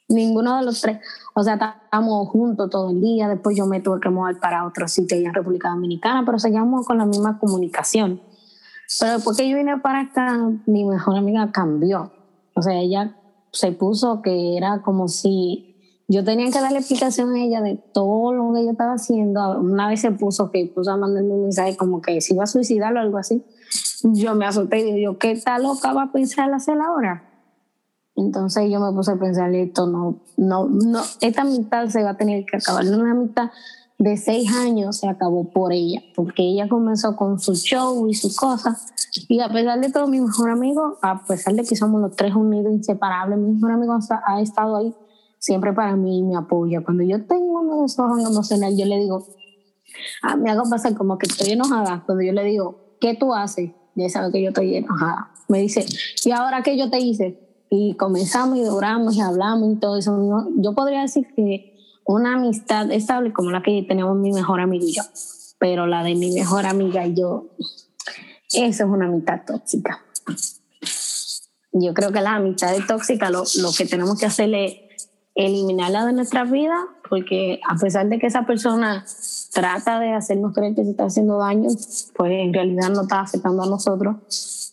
[0.09, 0.99] Ninguno de los tres.
[1.33, 3.27] O sea, estábamos juntos todo el día.
[3.27, 6.97] Después yo me tuve que mover para otro sitio en República Dominicana, pero seguíamos con
[6.97, 8.21] la misma comunicación.
[8.99, 12.11] Pero después que yo vine para acá, mi mejor amiga cambió.
[12.55, 13.17] O sea, ella
[13.51, 15.73] se puso que era como si
[16.07, 19.59] yo tenía que darle explicación a ella de todo lo que yo estaba haciendo.
[19.59, 22.47] Una vez se puso que puso a mandarme un mensaje como que se iba a
[22.47, 23.43] suicidar o algo así.
[24.03, 27.29] Yo me asusté y digo, ¿qué tal loca va a pensar hacer ahora?
[28.15, 32.17] Entonces yo me puse a pensar, esto no, no, no, esta mitad se va a
[32.17, 32.85] tener que acabar.
[32.85, 33.49] No una mitad
[34.03, 38.35] de seis años se acabó por ella, porque ella comenzó con su show y sus
[38.35, 38.93] cosas.
[39.29, 42.35] Y a pesar de todo, mi mejor amigo, a pesar de que somos los tres
[42.35, 44.93] unidos, inseparables, mi mejor amigo ha estado ahí
[45.39, 46.83] siempre para mí y me apoya.
[46.83, 49.25] Cuando yo tengo un desorden emocional, yo le digo,
[50.21, 52.03] ah, me hago pasar como que estoy enojada.
[52.05, 53.71] Cuando yo le digo, ¿qué tú haces?
[53.95, 55.31] Ya sabe que yo estoy enojada.
[55.47, 55.85] Me dice,
[56.25, 57.39] ¿y ahora qué yo te hice?
[57.69, 60.49] Y comenzamos y duramos y hablamos y todo eso.
[60.57, 61.72] Yo podría decir que
[62.05, 65.03] una amistad estable como la que tenemos mi mejor amigo y yo.
[65.59, 67.49] Pero la de mi mejor amiga y yo,
[68.51, 70.03] esa es una amistad tóxica.
[71.71, 74.75] Yo creo que la amistad tóxica lo, lo que tenemos que hacer es
[75.35, 76.75] eliminarla de nuestra vida,
[77.09, 79.05] porque a pesar de que esa persona
[79.51, 81.69] trata de hacernos creer que se está haciendo daño,
[82.15, 84.15] pues en realidad no está afectando a nosotros.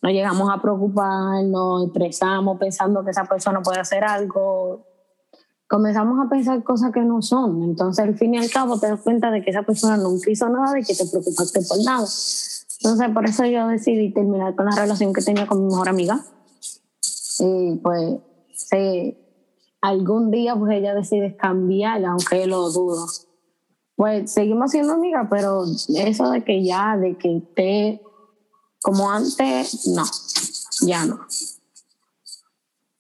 [0.03, 4.90] No llegamos a preocuparnos, expresamos pensando que esa persona puede hacer algo
[5.71, 7.63] comenzamos a pensar cosas que no son.
[7.63, 10.49] Entonces, al fin y al cabo, te das cuenta de que esa persona nunca hizo
[10.49, 12.09] nada y que te preocupaste por nada.
[12.83, 16.25] Entonces, por eso yo decidí terminar con la relación que tenía con mi mejor amiga.
[17.39, 18.19] Y pues,
[19.81, 23.07] algún día pues ella decide cambiar, aunque lo dudo.
[23.95, 28.03] Pues seguimos siendo amigas, pero eso de que ya, de que esté
[28.83, 30.03] como antes, no,
[30.85, 31.21] ya no.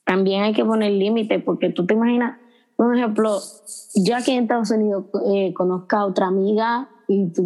[0.05, 2.39] También hay que poner límite, porque tú te imaginas,
[2.81, 3.39] por ejemplo,
[3.95, 7.43] yo aquí en Estados Unidos eh, conozco a otra amiga y tú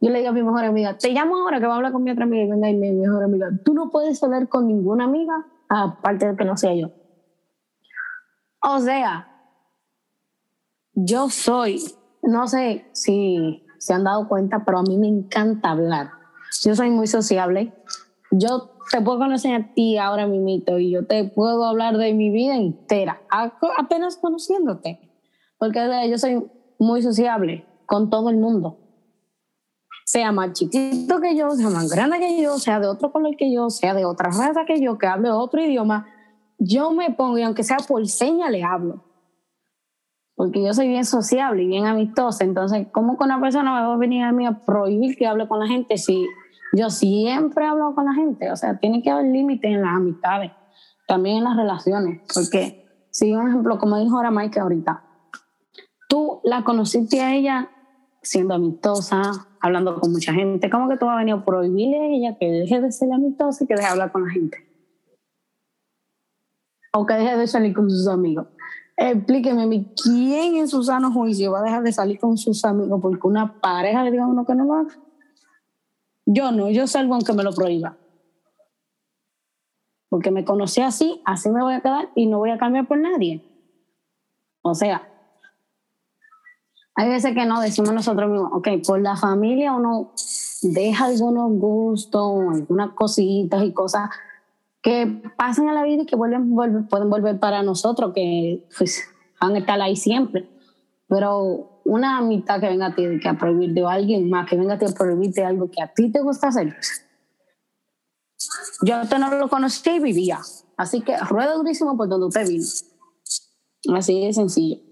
[0.00, 2.02] yo le digo a mi mejor amiga, te llamo ahora que voy a hablar con
[2.02, 5.04] mi otra amiga y venga y mi mejor amiga, tú no puedes hablar con ninguna
[5.04, 6.90] amiga aparte de que no sea yo.
[8.60, 9.28] O sea,
[10.94, 11.80] yo soy,
[12.20, 16.10] no sé si se han dado cuenta, pero a mí me encanta hablar.
[16.64, 17.72] Yo soy muy sociable.
[18.30, 22.30] Yo te puedo conocer a ti ahora mismo y yo te puedo hablar de mi
[22.30, 25.00] vida entera, apenas conociéndote.
[25.58, 26.46] Porque yo soy
[26.78, 28.78] muy sociable con todo el mundo.
[30.04, 33.52] Sea más chiquito que yo, sea más grande que yo, sea de otro color que
[33.52, 36.06] yo, sea de otra raza que yo, que hable otro idioma,
[36.58, 39.04] yo me pongo y aunque sea por seña le hablo.
[40.34, 42.44] Porque yo soy bien sociable y bien amistosa.
[42.44, 45.48] Entonces, ¿cómo con una persona me va a venir a mí a prohibir que hable
[45.48, 46.26] con la gente si
[46.72, 50.52] yo siempre hablo con la gente, o sea, tiene que haber límites en las amistades,
[51.06, 55.04] también en las relaciones, porque si un ejemplo, como dijo ahora Mike ahorita,
[56.08, 57.70] tú la conociste a ella
[58.22, 62.06] siendo amistosa, hablando con mucha gente, ¿cómo que tú vas a venir a prohibirle a
[62.06, 64.58] ella que deje de ser amistosa y que deje de hablar con la gente?
[66.92, 68.48] O que deje de salir con sus amigos.
[68.96, 73.26] Explíqueme, ¿quién en su sano juicio va a dejar de salir con sus amigos porque
[73.26, 74.98] una pareja le diga a uno que no lo haga?
[76.30, 77.96] Yo no, yo salgo aunque me lo prohíba.
[80.10, 82.98] Porque me conocí así, así me voy a quedar y no voy a cambiar por
[82.98, 83.42] nadie.
[84.60, 85.08] O sea,
[86.94, 90.12] hay veces que no decimos nosotros mismos, ok, por la familia uno
[90.60, 94.10] deja algunos gustos, algunas cositas y cosas
[94.82, 96.54] que pasan a la vida y que vuelven,
[96.88, 99.02] pueden volver para nosotros, que pues,
[99.40, 100.46] van a estar ahí siempre.
[101.08, 104.74] Pero una amistad que venga a ti que a prohibirte o alguien más que venga
[104.74, 106.76] a ti a prohibirte algo que a ti te gusta hacer.
[108.82, 110.38] Yo usted no lo conocía y vivía.
[110.76, 112.66] Así que rueda durísimo por donde usted vino.
[113.96, 114.82] Así de sencillo.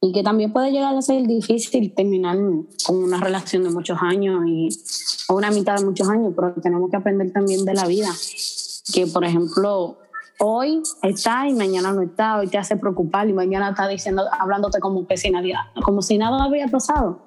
[0.00, 2.38] Y que también puede llegar a ser difícil terminar
[2.86, 4.68] con una relación de muchos años y,
[5.28, 8.08] o una mitad de muchos años, pero tenemos que aprender también de la vida.
[8.92, 9.98] Que, por ejemplo,
[10.44, 14.80] hoy está y mañana no está, hoy te hace preocupar y mañana está diciendo, hablándote
[14.80, 17.20] como que si nada, como si nada había pasado.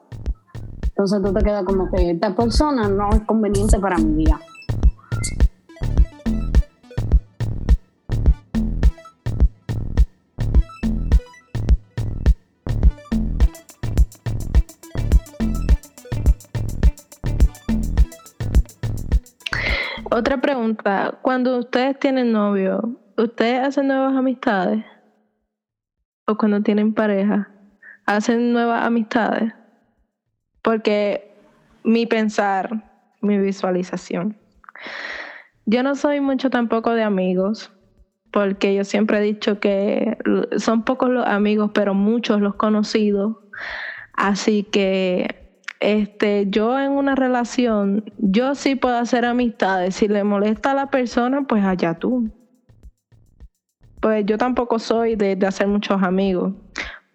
[0.83, 4.39] Entonces tú te quedas como que esta persona no es conveniente para mi vida.
[20.11, 24.83] Otra pregunta, cuando ustedes tienen novio, ¿ustedes hacen nuevas amistades?
[26.27, 27.49] ¿O cuando tienen pareja,
[28.05, 29.53] hacen nuevas amistades?
[30.61, 31.31] Porque
[31.83, 32.69] mi pensar,
[33.21, 34.37] mi visualización.
[35.65, 37.71] Yo no soy mucho tampoco de amigos,
[38.31, 40.17] porque yo siempre he dicho que
[40.57, 43.37] son pocos los amigos, pero muchos los conocidos.
[44.13, 49.95] Así que este, yo en una relación, yo sí puedo hacer amistades.
[49.95, 52.31] Si le molesta a la persona, pues allá tú.
[54.05, 56.53] Pues yo tampoco soy de, hacer muchos amigos.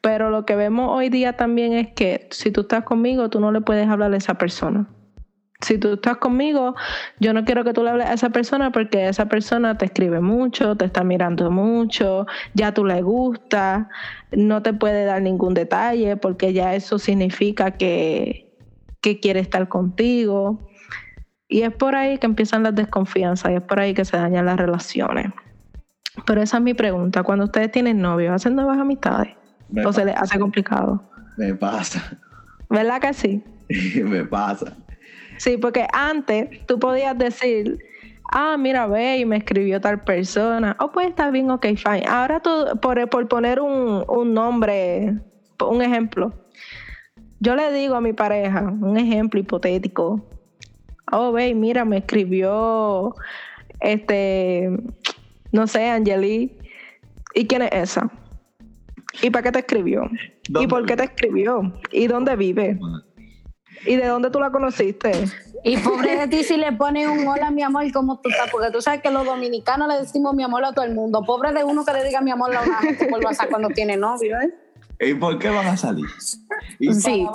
[0.00, 3.52] Pero lo que vemos hoy día también es que si tú estás conmigo, tú no
[3.52, 4.88] le puedes hablar a esa persona.
[5.60, 6.74] Si tú estás conmigo,
[7.20, 10.20] yo no quiero que tú le hables a esa persona porque esa persona te escribe
[10.20, 13.88] mucho, te está mirando mucho, ya tú le gusta,
[14.32, 18.52] no te puede dar ningún detalle porque ya eso significa que,
[19.00, 20.58] que quiere estar contigo.
[21.46, 24.46] Y es por ahí que empiezan las desconfianzas y es por ahí que se dañan
[24.46, 25.30] las relaciones.
[26.26, 27.22] Pero esa es mi pregunta.
[27.22, 29.34] Cuando ustedes tienen novio, ¿hacen nuevas amistades?
[29.84, 31.02] ¿O se les hace complicado?
[31.36, 32.18] Me pasa.
[32.68, 33.44] ¿Verdad que sí?
[34.04, 34.76] me pasa.
[35.38, 37.78] Sí, porque antes tú podías decir,
[38.32, 40.76] ah, mira, ve, y me escribió tal persona.
[40.80, 42.04] Oh, pues está bien, ok, fine.
[42.08, 42.50] Ahora tú,
[42.82, 45.14] por, por poner un, un nombre,
[45.66, 46.34] un ejemplo,
[47.38, 50.28] yo le digo a mi pareja, un ejemplo hipotético,
[51.10, 53.14] oh, ve, mira, me escribió,
[53.80, 54.68] este,
[55.52, 56.56] no sé, Angeli,
[57.34, 58.10] ¿y quién es esa?
[59.22, 60.08] ¿Y para qué te escribió?
[60.60, 61.72] ¿Y por qué te escribió?
[61.92, 62.78] ¿Y dónde vive?
[63.86, 65.12] ¿Y de dónde tú la conociste?
[65.62, 68.50] Y pobre de ti si le pones un hola, mi amor, ¿cómo tú estás?
[68.50, 71.22] Porque tú sabes que los dominicanos le decimos mi amor a todo el mundo.
[71.24, 73.96] Pobre de uno que le diga mi amor a una gente por WhatsApp cuando tiene
[73.96, 74.54] novio, ¿eh?
[75.00, 76.06] ¿Y por qué van a salir?
[76.78, 77.26] Y Sí.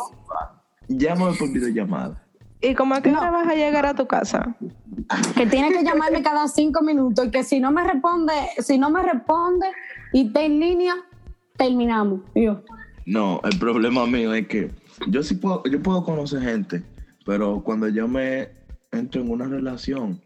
[0.88, 2.25] Llámame por videollamada.
[2.66, 4.56] ¿Y cómo es que ahora vas a llegar a tu casa?
[5.38, 8.90] Que tiene que llamarme cada cinco minutos y que si no me responde, si no
[8.90, 9.68] me responde
[10.12, 10.96] y está en línea,
[11.58, 12.22] terminamos.
[12.34, 12.64] Yo,
[13.06, 14.72] No, el problema mío es que
[15.08, 16.84] yo sí puedo, yo puedo conocer gente,
[17.24, 18.50] pero cuando yo me
[18.92, 20.20] entro en una relación,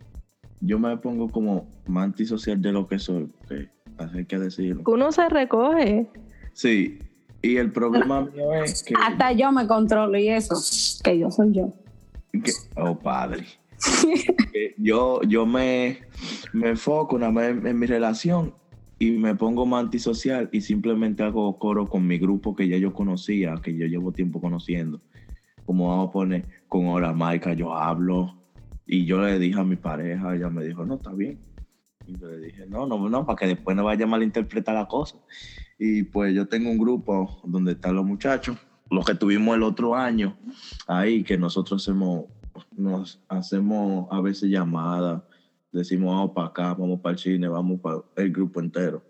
[0.62, 4.84] yo me pongo como más antisocial de lo que soy, que así hay que decirlo.
[4.88, 6.08] Uno se recoge.
[6.54, 7.00] Sí,
[7.42, 10.56] y el problema mío es que, hasta yo me controlo y eso,
[11.04, 11.74] que yo soy yo.
[12.32, 13.46] Que- oh padre,
[14.52, 16.00] Que yo, yo me,
[16.54, 18.54] me enfoco una vez en, en mi relación
[19.00, 22.94] y me pongo más antisocial y simplemente hago coro con mi grupo que ya yo
[22.94, 25.02] conocía, que yo llevo tiempo conociendo.
[25.66, 28.36] Como vamos a poner con Hora Maica, yo hablo
[28.86, 31.40] y yo le dije a mi pareja, ella me dijo, no, está bien.
[32.08, 34.88] Y yo le dije, no, no, no, para que después no vaya a malinterpretar la
[34.88, 35.16] cosa.
[35.78, 38.58] Y pues yo tengo un grupo donde están los muchachos,
[38.90, 40.38] los que tuvimos el otro año,
[40.88, 42.26] ahí que nosotros hacemos,
[42.76, 45.22] nos hacemos a veces llamadas,
[45.72, 49.04] decimos vamos para acá, vamos para el cine, vamos para el grupo entero.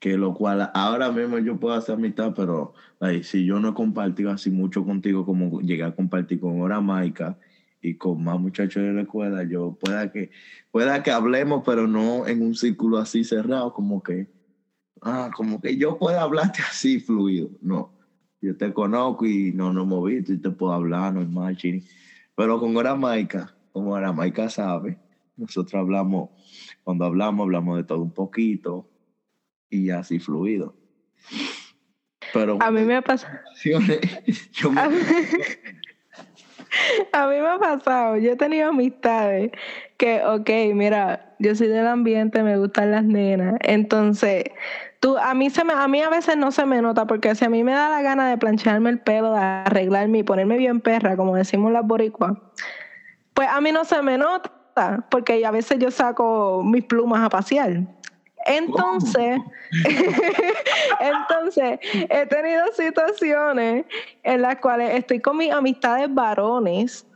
[0.00, 3.74] Que lo cual ahora mismo yo puedo hacer amistad, pero ay, si yo no he
[3.74, 7.36] compartido así mucho contigo como llegué a compartir con Hora Maica
[7.80, 10.30] y con más muchachos de la escuela, yo pueda que,
[10.70, 14.28] pueda que hablemos, pero no en un círculo así cerrado, como que,
[15.02, 17.50] ah, como que yo pueda hablarte así fluido.
[17.60, 17.97] No,
[18.40, 21.82] yo te conozco y no nos hemos visto y te puedo hablar normal, chini.
[22.36, 24.98] Pero con Maica, como Maica sabe,
[25.36, 26.30] nosotros hablamos,
[26.84, 28.88] cuando hablamos, hablamos de todo un poquito
[29.70, 30.74] y así fluido.
[32.32, 33.38] Pero A mí me ha pasado.
[33.64, 33.94] yo me,
[34.80, 34.96] A mí,
[37.12, 38.16] a mí me ha pasado.
[38.18, 39.50] Yo he tenido amistades
[39.96, 43.56] que, ok, mira, yo soy del ambiente, me gustan las nenas.
[43.62, 44.44] Entonces,
[45.00, 47.44] tú, a mí se me, a mí a veces no se me nota, porque si
[47.44, 50.80] a mí me da la gana de plancharme el pelo, de arreglarme y ponerme bien
[50.80, 52.32] perra, como decimos las boricuas,
[53.34, 57.28] pues a mí no se me nota, porque a veces yo saco mis plumas a
[57.28, 57.82] pasear.
[58.46, 59.40] Entonces,
[61.00, 63.84] entonces, he tenido situaciones
[64.22, 67.06] en las cuales estoy con mis amistades varones.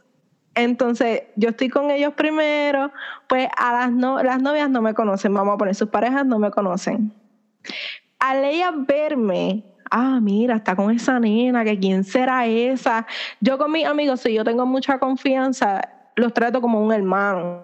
[0.54, 2.92] Entonces, yo estoy con ellos primero,
[3.28, 6.38] pues a las, no, las novias no me conocen, vamos a poner, sus parejas no
[6.38, 7.14] me conocen.
[8.18, 13.06] Al ella verme, ah, mira, está con esa nena, que quién será esa.
[13.40, 15.80] Yo con mis amigos, si yo tengo mucha confianza,
[16.16, 17.62] los trato como un hermano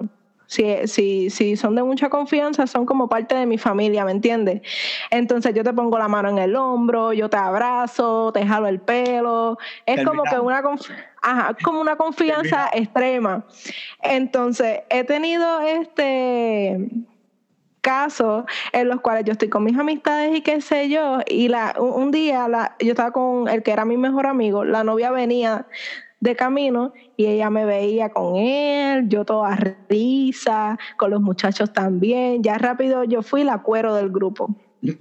[0.48, 4.62] si, si, si son de mucha confianza, son como parte de mi familia, ¿me entiendes?
[5.10, 8.80] Entonces yo te pongo la mano en el hombro, yo te abrazo, te jalo el
[8.80, 9.58] pelo.
[9.84, 10.62] Es como que una,
[11.20, 13.44] Ajá, como una confianza extrema.
[14.02, 16.88] Entonces, he tenido este
[17.88, 21.74] casos en los cuales yo estoy con mis amistades y qué sé yo, y la,
[21.78, 25.66] un día la, yo estaba con el que era mi mejor amigo, la novia venía
[26.20, 29.56] de camino y ella me veía con él, yo toda
[29.88, 32.42] risa, con los muchachos también.
[32.42, 34.54] Ya rápido yo fui la cuero del grupo.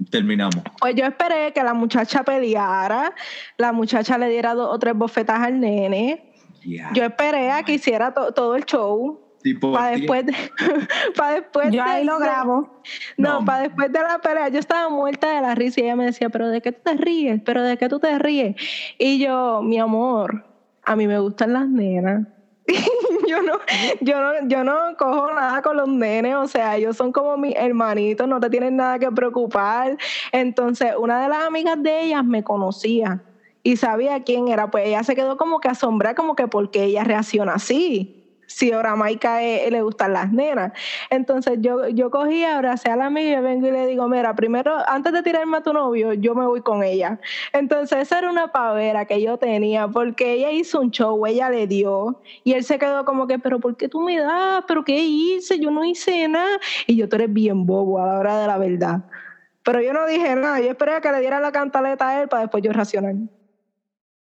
[0.09, 0.55] Terminamos.
[0.79, 3.13] Pues yo esperé que la muchacha peleara,
[3.57, 6.33] la muchacha le diera dos o tres bofetas al nene.
[6.93, 9.26] Yo esperé a que hiciera todo el show.
[9.55, 10.33] Para después, de,
[11.15, 12.81] para después yo ahí lo grabo.
[13.17, 16.05] No, para después de la pelea, yo estaba muerta de la risa y ella me
[16.05, 17.41] decía, pero ¿de qué tú te ríes?
[17.43, 18.55] ¿Pero de qué tú te ríes?
[18.97, 20.45] Y yo, mi amor,
[20.83, 22.27] a mí me gustan las nenas.
[23.27, 23.59] yo no,
[24.01, 27.55] yo no, yo no cojo nada con los nenes, o sea, ellos son como mis
[27.55, 29.97] hermanitos, no te tienen nada que preocupar.
[30.31, 33.21] Entonces, una de las amigas de ellas me conocía
[33.63, 36.85] y sabía quién era, pues ella se quedó como que asombrada, como que por qué
[36.85, 38.16] ella reacciona así
[38.47, 40.71] si ahora Maika le gustan las nenas.
[41.09, 44.75] Entonces yo, yo cogí, abracé a la amiga y vengo y le digo, mira, primero,
[44.87, 47.19] antes de tirarme a tu novio, yo me voy con ella.
[47.53, 51.67] Entonces esa era una pavera que yo tenía, porque ella hizo un show, ella le
[51.67, 54.63] dio, y él se quedó como que, pero ¿por qué tú me das?
[54.67, 55.59] ¿Pero qué hice?
[55.59, 56.57] Yo no hice nada.
[56.87, 59.01] Y yo, tú eres bien bobo a la hora de la verdad.
[59.63, 62.29] Pero yo no dije nada, yo esperé a que le diera la cantaleta a él
[62.29, 63.15] para después yo racionar.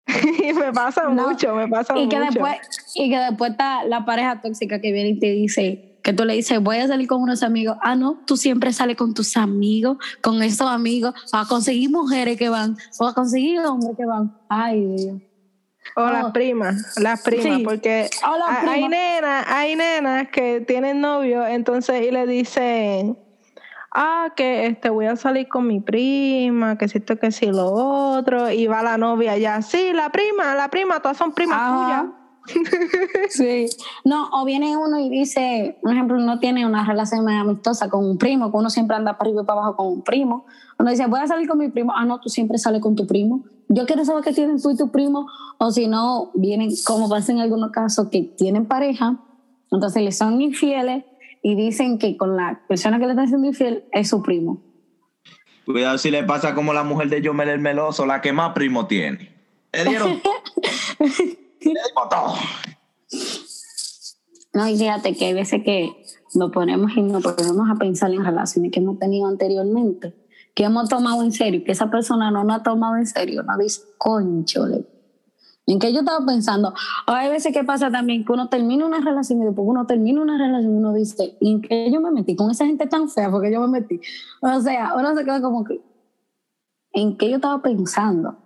[0.07, 2.17] Y me pasa mucho, me pasa y mucho.
[2.17, 2.57] Que después,
[2.95, 6.35] y que después está la pareja tóxica que viene y te dice, que tú le
[6.35, 7.79] dices, voy a salir con unos amigos.
[7.83, 12.51] Ah, no, tú siempre sales con tus amigos, con esos amigos, a conseguir mujeres que
[12.51, 14.37] van, o a conseguir hombres que van.
[14.49, 15.17] Ay, Dios.
[15.97, 16.33] O las oh.
[16.33, 23.19] primas, las primas, porque hay nenas, hay nenas que tienen novio, entonces y le dicen,
[23.95, 27.73] ah, que este voy a salir con mi prima, que si esto, que si lo
[27.73, 32.25] otro, y va la novia ya, sí, la prima, la prima, todas son primas tuyas.
[33.31, 33.67] sí.
[34.05, 38.05] No, o viene uno y dice, por ejemplo, uno tiene una relación muy amistosa con
[38.05, 40.45] un primo, que uno siempre anda para arriba y para abajo con un primo.
[40.79, 41.93] Uno dice, voy a salir con mi primo.
[41.95, 43.45] Ah, no, tú siempre sales con tu primo.
[43.69, 45.27] Yo quiero saber qué tienen tú y tu primo.
[45.59, 49.19] O si no, vienen, como pasa en algunos casos, que tienen pareja,
[49.71, 51.05] entonces les son infieles
[51.45, 54.63] y dicen que con la persona que le está siendo infiel es su primo.
[55.67, 58.87] Cuidado si le pasa como la mujer de Yomel el Meloso, la que más primo
[58.87, 59.31] tiene.
[59.71, 60.13] Le dieron.
[60.99, 61.81] le
[62.11, 62.35] todo.
[64.55, 65.91] No, y fíjate que hay veces que
[66.35, 70.15] nos ponemos y nos ponemos a pensar en relaciones que hemos tenido anteriormente,
[70.55, 73.59] que hemos tomado en serio, que esa persona no nos ha tomado en serio, no
[73.59, 74.65] dice, concho,
[75.67, 76.75] en que yo estaba pensando,
[77.07, 80.37] hay veces que pasa también que uno termina una relación y después uno termina una
[80.37, 82.37] relación y uno dice, ¿en qué yo me metí?
[82.37, 84.01] Con esa gente tan fea, porque yo me metí.
[84.43, 85.81] O sea, uno se queda como que,
[86.93, 88.37] ¿en qué yo estaba pensando?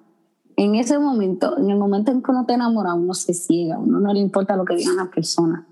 [0.56, 4.00] En ese momento, en el momento en que uno te enamora, uno se ciega, uno
[4.00, 5.64] no le importa lo que digan las personas.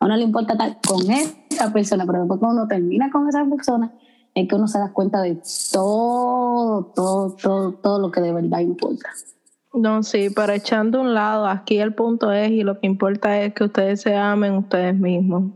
[0.00, 3.44] A uno le importa estar con esa persona, pero después cuando uno termina con esa
[3.44, 3.92] persona,
[4.34, 5.40] es que uno se da cuenta de
[5.72, 9.10] todo, todo, todo, todo lo que de verdad importa.
[9.74, 13.54] No, sí, pero echando un lado, aquí el punto es, y lo que importa es
[13.54, 15.52] que ustedes se amen ustedes mismos.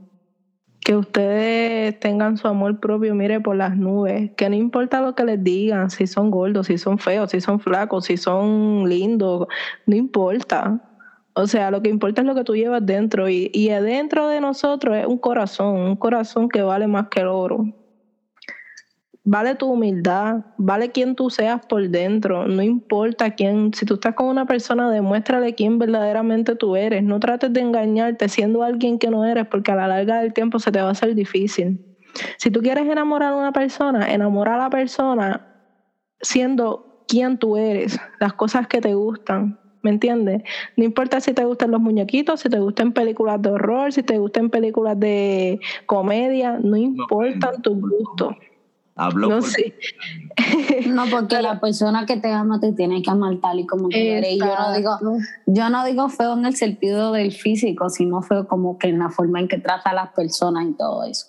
[0.81, 4.33] Que ustedes tengan su amor propio, mire, por las nubes.
[4.37, 7.61] Que no importa lo que les digan, si son gordos, si son feos, si son
[7.61, 9.47] flacos, si son lindos,
[9.87, 10.81] no importa.
[11.35, 13.29] O sea, lo que importa es lo que tú llevas dentro.
[13.29, 17.29] Y, y adentro de nosotros es un corazón, un corazón que vale más que el
[17.29, 17.67] oro
[19.31, 24.15] vale tu humildad, vale quien tú seas por dentro, no importa quién, si tú estás
[24.15, 29.11] con una persona, demuéstrale quién verdaderamente tú eres, no trates de engañarte siendo alguien que
[29.11, 31.79] no eres, porque a la larga del tiempo se te va a hacer difícil.
[32.39, 35.47] Si tú quieres enamorar a una persona, enamora a la persona
[36.23, 40.43] siendo quien tú eres, las cosas que te gustan, ¿Me entiendes?
[40.77, 44.19] No importa si te gustan los muñequitos, si te gustan películas de horror, si te
[44.19, 48.35] gustan películas de comedia, no importan tus gustos.
[48.99, 49.75] Hablo No por- sé.
[50.89, 53.97] No, porque la persona que te ama te tiene que amar tal y como tú
[53.97, 54.33] eres.
[54.35, 54.99] Y yo no digo,
[55.47, 59.11] yo no digo feo en el sentido del físico, sino feo como que en la
[59.11, 61.27] forma en que trata a las personas y todo eso.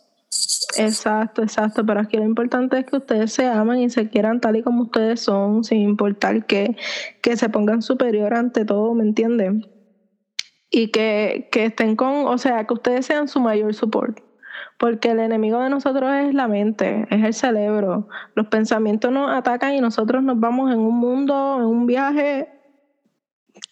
[0.77, 1.85] Exacto, exacto.
[1.85, 4.83] Pero aquí lo importante es que ustedes se aman y se quieran tal y como
[4.83, 6.75] ustedes son, sin importar que,
[7.21, 9.67] que se pongan superior ante todo, ¿me entienden?
[10.71, 14.19] Y que, que estén con, o sea, que ustedes sean su mayor support.
[14.79, 18.07] Porque el enemigo de nosotros es la mente, es el cerebro.
[18.33, 22.47] Los pensamientos nos atacan y nosotros nos vamos en un mundo, en un viaje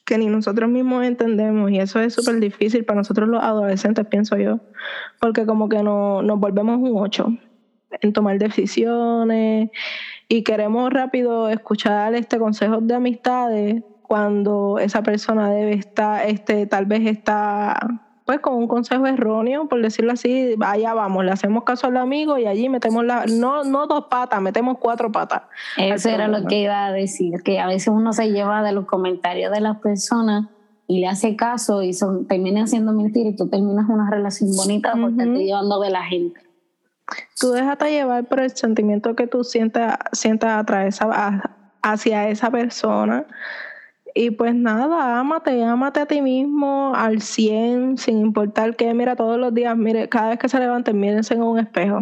[0.06, 1.72] que ni nosotros mismos entendemos.
[1.72, 4.60] Y eso es súper difícil para nosotros los adolescentes, pienso yo.
[5.22, 7.30] Porque como que no, nos volvemos un ocho
[8.02, 9.70] en tomar decisiones
[10.28, 16.86] y queremos rápido escuchar este consejos de amistades cuando esa persona debe estar, este, tal
[16.86, 17.78] vez está
[18.28, 22.38] pues con un consejo erróneo, por decirlo así, allá vamos, le hacemos caso al amigo
[22.38, 25.44] y allí metemos la, no, no dos patas, metemos cuatro patas.
[25.78, 28.86] Eso era lo que iba a decir, que a veces uno se lleva de los
[28.86, 30.48] comentarios de las personas
[30.88, 34.92] y le hace caso y son, termina siendo mentira y tú terminas una relación bonita
[34.92, 35.34] porque Ujú.
[35.34, 36.42] te llevando de la gente.
[37.40, 40.66] Tú déjate llevar por el sentimiento que tú sientas, sientas
[41.82, 43.26] hacia esa persona.
[44.20, 49.38] Y pues nada, ámate, ámate a ti mismo al 100, sin importar que, mira, todos
[49.38, 52.02] los días, mire, cada vez que se levanten, mírense en un espejo.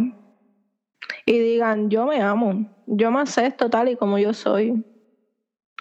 [1.25, 4.81] Y digan, yo me amo, yo me acepto tal y como yo soy.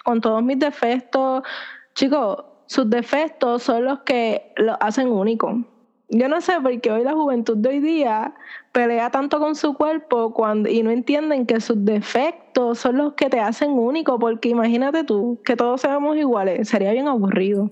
[0.03, 1.43] Con todos mis defectos.
[1.93, 5.63] Chicos, sus defectos son los que lo hacen único.
[6.09, 8.35] Yo no sé por qué hoy la juventud de hoy día
[8.75, 13.29] pelea tanto con su cuerpo cuando, y no entienden que sus defectos son los que
[13.29, 17.69] te hacen único, porque imagínate tú, que todos seamos iguales, sería bien aburrido.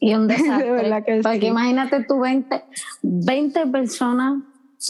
[0.00, 0.72] Y un desastre.
[0.72, 1.46] verdad que porque sí.
[1.46, 2.64] imagínate tú 20,
[3.02, 4.42] 20 personas,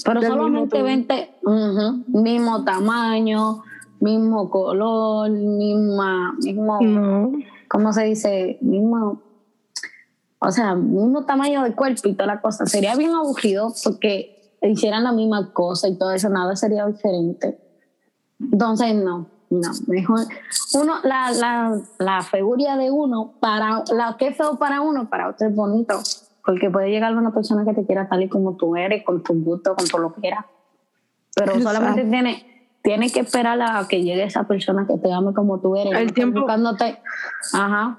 [0.04, 3.64] pero Del solamente mismo 20, ujú, mismo tamaño,
[3.98, 7.32] mismo color, misma, mismo, No.
[7.68, 8.58] ¿cómo se dice?
[8.60, 9.20] Mismo,
[10.38, 12.66] o sea, mismo tamaño de cuerpo y toda la cosa.
[12.66, 17.58] Sería bien aburrido porque hicieran la misma cosa y todo eso, nada sería diferente.
[18.40, 20.20] Entonces, no, no, mejor
[20.74, 25.28] uno, la, la, la figura de uno, para la que es feo para uno, para
[25.28, 25.98] otro es bonito.
[26.44, 29.34] Porque puede llegar una persona que te quiera tal y como tú eres, con tu
[29.42, 30.44] gusto, con todo lo que quieras.
[31.34, 31.74] Pero Exacto.
[31.76, 35.74] solamente tiene, tiene que esperar a que llegue esa persona que te ame como tú
[35.76, 35.92] eres.
[35.98, 37.00] El no tiempo- buscándote-
[37.52, 37.98] Ajá.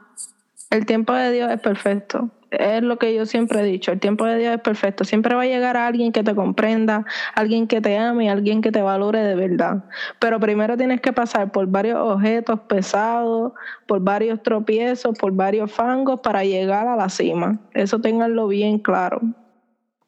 [0.70, 2.30] El tiempo de Dios es perfecto.
[2.52, 3.92] Es lo que yo siempre he dicho.
[3.92, 5.04] El tiempo de Dios es perfecto.
[5.04, 8.72] Siempre va a llegar a alguien que te comprenda, alguien que te ame, alguien que
[8.72, 9.84] te valore de verdad.
[10.20, 13.52] Pero primero tienes que pasar por varios objetos pesados,
[13.86, 17.60] por varios tropiezos, por varios fangos para llegar a la cima.
[17.74, 19.20] Eso ténganlo bien claro.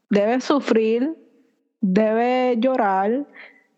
[0.09, 1.15] Debes sufrir,
[1.81, 3.25] debes llorar,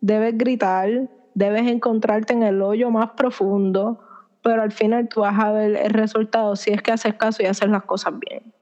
[0.00, 0.88] debes gritar,
[1.34, 4.00] debes encontrarte en el hoyo más profundo,
[4.42, 7.46] pero al final tú vas a ver el resultado si es que haces caso y
[7.46, 8.52] haces las cosas bien.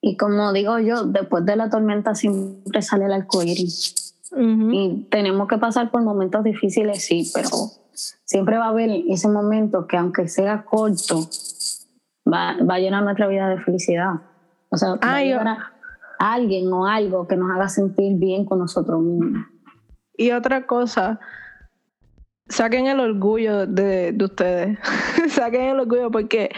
[0.00, 4.14] Y como digo yo, después de la tormenta siempre sale el arco iris.
[4.32, 4.70] Ujú.
[4.72, 7.48] Y tenemos que pasar por momentos difíciles, sí, pero
[8.24, 11.28] siempre va a haber ese momento que aunque sea corto,
[12.30, 14.14] va, va a llenar nuestra vida de felicidad.
[14.70, 15.72] O sea, va Ay, a
[16.18, 19.46] alguien o algo que nos haga sentir bien con nosotros mismos.
[20.16, 21.20] Y otra cosa,
[22.48, 24.78] saquen el orgullo de, de ustedes.
[25.30, 26.50] saquen el orgullo porque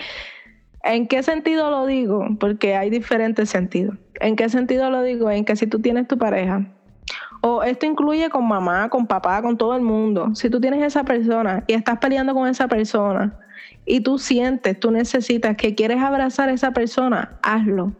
[0.84, 2.26] ¿en qué sentido lo digo?
[2.38, 3.96] Porque hay diferentes sentidos.
[4.20, 5.30] ¿En qué sentido lo digo?
[5.30, 6.66] En que si tú tienes tu pareja,
[7.42, 10.34] o esto incluye con mamá, con papá, con todo el mundo.
[10.34, 13.38] Si tú tienes esa persona y estás peleando con esa persona
[13.86, 17.92] y tú sientes, tú necesitas que quieres abrazar a esa persona, hazlo.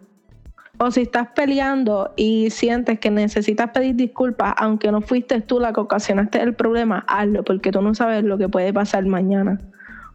[0.83, 5.75] O si estás peleando y sientes que necesitas pedir disculpas, aunque no fuiste tú la
[5.75, 9.61] que ocasionaste el problema, hazlo, porque tú no sabes lo que puede pasar mañana.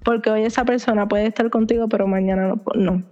[0.03, 2.61] Porque hoy esa persona puede estar contigo, pero mañana no.
[2.73, 3.03] no.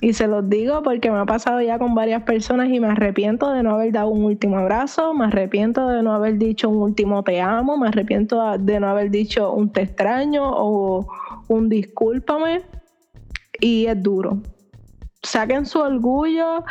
[0.00, 3.52] Y se los digo porque me ha pasado ya con varias personas y me arrepiento
[3.52, 7.24] de no haber dado un último abrazo, me arrepiento de no haber dicho un último
[7.24, 11.04] te amo, me arrepiento de no haber dicho un te extraño o
[11.48, 12.62] un discúlpame.
[13.60, 14.40] Y es duro
[15.22, 16.64] saquen su orgullo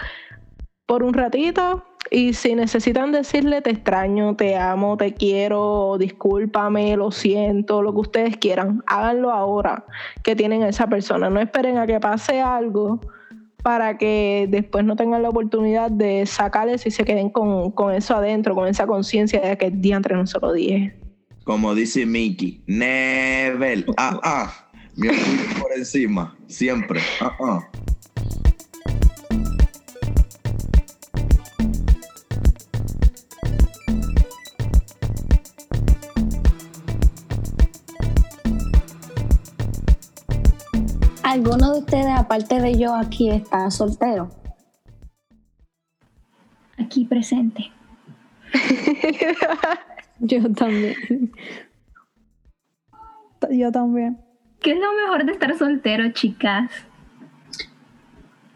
[0.86, 7.12] por un ratito y si necesitan decirle te extraño, te amo, te quiero, discúlpame, lo
[7.12, 9.86] siento, lo que ustedes quieran, háganlo ahora
[10.24, 11.30] que tienen a esa persona.
[11.30, 13.00] No esperen a que pase algo
[13.64, 18.16] para que después no tengan la oportunidad de sacarles y se queden con, con eso
[18.16, 20.94] adentro, con esa conciencia de que el día entre no se lo dije.
[21.46, 23.86] Como dice Mickey, never.
[23.98, 24.68] Ah, ah.
[25.60, 26.36] Por encima.
[26.48, 27.00] siempre.
[27.22, 27.70] Ah, ah.
[41.32, 44.28] ¿Alguno de ustedes, aparte de yo aquí, está soltero?
[46.78, 47.72] Aquí presente.
[50.20, 51.32] Yo también.
[53.50, 54.20] Yo también.
[54.60, 56.70] ¿Qué es lo mejor de estar soltero, chicas?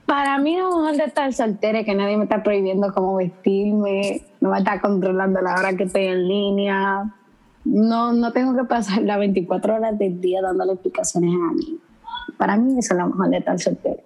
[0.05, 4.21] Para mí lo mejor de estar soltera es que nadie me está prohibiendo cómo vestirme,
[4.41, 7.15] no me está controlando la hora que estoy en línea.
[7.63, 11.79] No, no tengo que pasar las 24 horas del día dándole explicaciones a mí.
[12.37, 14.01] Para mí eso es lo mejor de estar soltero.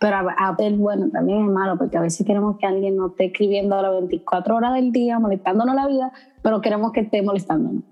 [0.00, 3.10] Pero a, a ver, bueno, también es malo porque a veces queremos que alguien nos
[3.10, 6.12] esté escribiendo a las 24 horas del día, molestándonos la vida,
[6.42, 7.82] pero queremos que esté molestándonos.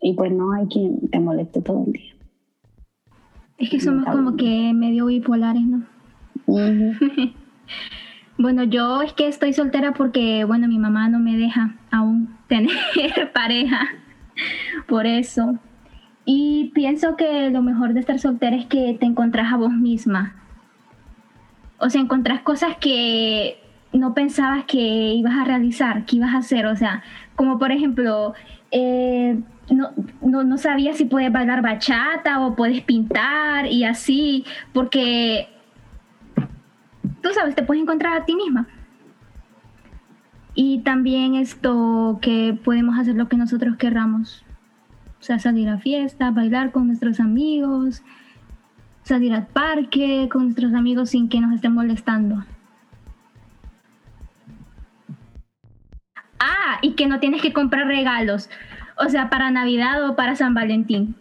[0.00, 2.14] Y pues no hay quien te moleste todo el día.
[3.58, 5.84] Es que somos como que medio bipolares, ¿no?
[8.36, 12.72] Bueno, yo es que estoy soltera porque, bueno, mi mamá no me deja aún tener
[13.32, 13.86] pareja.
[14.88, 15.58] Por eso.
[16.24, 20.34] Y pienso que lo mejor de estar soltera es que te encontrás a vos misma.
[21.78, 23.58] O sea, encontrás cosas que
[23.92, 26.66] no pensabas que ibas a realizar, que ibas a hacer.
[26.66, 27.02] O sea,
[27.36, 28.34] como por ejemplo,
[28.70, 29.38] eh,
[29.70, 29.90] no,
[30.22, 35.48] no, no sabías si puedes bailar bachata o puedes pintar y así, porque
[37.22, 38.66] tú sabes, te puedes encontrar a ti misma.
[40.54, 44.44] Y también esto que podemos hacer lo que nosotros querramos.
[45.24, 48.02] O sea, salir a fiesta, bailar con nuestros amigos,
[49.04, 52.44] salir al parque con nuestros amigos sin que nos estén molestando.
[56.38, 58.50] Ah, y que no tienes que comprar regalos.
[58.98, 61.16] O sea, para Navidad o para San Valentín.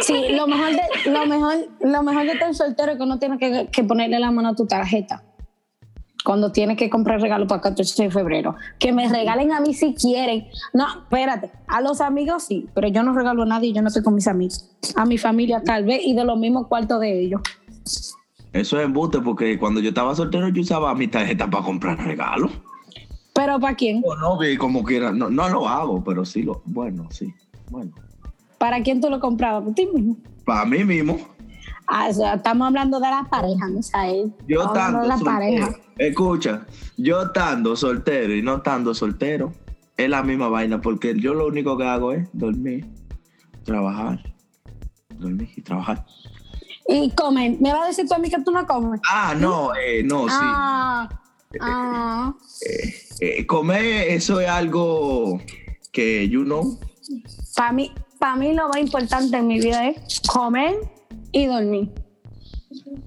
[0.00, 3.38] Sí, lo mejor de, lo mejor, lo mejor de estar soltero es que no tienes
[3.38, 5.22] que, que ponerle la mano a tu tarjeta
[6.28, 8.54] cuando tienes que comprar regalo para el 14 de febrero.
[8.78, 10.46] Que me regalen a mí si quieren.
[10.74, 14.02] No, espérate, a los amigos sí, pero yo no regalo a nadie, yo no estoy
[14.02, 14.70] con mis amigos.
[14.94, 17.40] A mi familia tal vez y de los mismos cuartos de ellos.
[18.52, 22.50] Eso es embuste porque cuando yo estaba soltero yo usaba mi tarjeta para comprar regalos.
[23.32, 24.02] ¿Pero para quién?
[24.04, 25.10] O no, como quiera.
[25.10, 26.60] No, no lo hago, pero sí lo.
[26.66, 27.32] Bueno, sí.
[27.70, 27.92] Bueno.
[28.58, 29.62] ¿Para quién tú lo comprabas?
[29.62, 30.18] ¿Para ti mismo?
[30.44, 31.18] Para mí mismo.
[31.90, 34.30] Ah, o sea, estamos hablando de la pareja, Misael.
[34.46, 35.36] Yo Estamos de la soltero.
[35.38, 35.70] pareja.
[35.96, 36.66] Escucha,
[36.98, 39.52] yo estando soltero y no estando soltero,
[39.96, 42.86] es la misma vaina, porque yo lo único que hago es dormir,
[43.64, 44.20] trabajar,
[45.16, 46.04] dormir y trabajar.
[46.86, 47.56] Y comen.
[47.60, 49.00] ¿Me va a decir tú a mí que tú no comes?
[49.10, 50.34] Ah, no, eh, no, sí.
[50.38, 51.08] Ah,
[51.60, 52.34] ah.
[53.20, 55.40] Eh, comer, eso es algo
[55.90, 56.78] que, you know,
[57.56, 60.76] Para mí, para mí lo más importante en mi vida es comer
[61.32, 61.90] y dormir.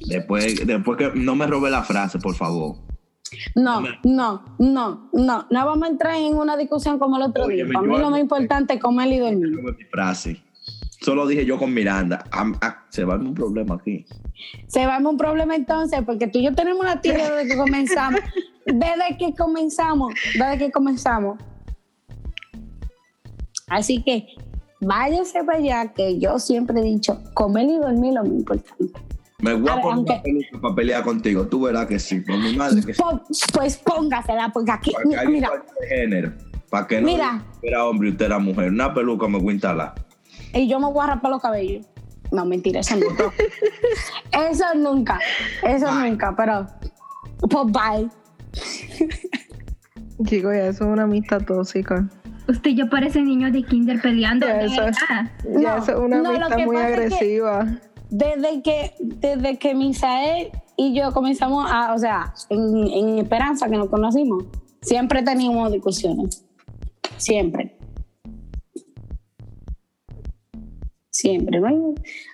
[0.08, 2.78] después, después que no me robe la frase, por favor.
[3.56, 5.48] No, no, no, no.
[5.50, 7.66] No vamos a entrar en una discusión como el otro día.
[7.72, 9.50] Para mí lo más importante es comer y dormir.
[9.78, 10.42] Mi frase.
[11.00, 12.26] Solo dije yo con Miranda.
[12.32, 14.06] Am- ah, se va un problema aquí.
[14.68, 17.58] Se va a un problema entonces, porque tú y yo tenemos una tía desde que
[17.58, 18.20] comenzamos.
[18.64, 21.40] Desde que comenzamos, desde que comenzamos.
[23.68, 24.28] Así que
[24.82, 29.00] váyase para allá, que yo siempre he dicho, comer y dormir es lo más importante.
[29.40, 31.48] Me voy A a poner aunque- una peluca para pelear contigo.
[31.48, 32.24] Tú verás que sí.
[32.24, 33.02] Con mi madre que sí.
[33.02, 33.22] Po-
[33.54, 36.32] Pues póngasela, porque aquí, Para mira, igualdad de género.
[36.70, 37.44] Para que no Mira.
[37.64, 38.70] era hombre y usted era mujer.
[38.70, 39.96] Una peluca me voy a instalar.
[40.54, 41.86] y yo me voy a rapar los cabellos.
[42.32, 43.32] No, mentira, eso nunca.
[44.32, 45.20] eso nunca,
[45.64, 46.10] eso Bye.
[46.12, 46.68] nunca, pero
[47.50, 48.10] pues bye.
[50.26, 52.08] Chicos, ya eso es una amistad tóxica.
[52.52, 54.46] Usted y yo parecen niños de kinder peleando.
[54.46, 55.32] Ya, eso es- verdad.
[55.62, 57.68] Ya No, eso es una no, amistad muy pasa es que- agresiva.
[58.10, 63.78] Desde que, desde que Misael y yo comenzamos a, o sea, en, en Esperanza que
[63.78, 64.44] nos conocimos,
[64.82, 66.44] siempre teníamos discusiones.
[67.18, 67.78] Siempre.
[71.10, 71.60] Siempre.
[71.60, 71.76] No, hay,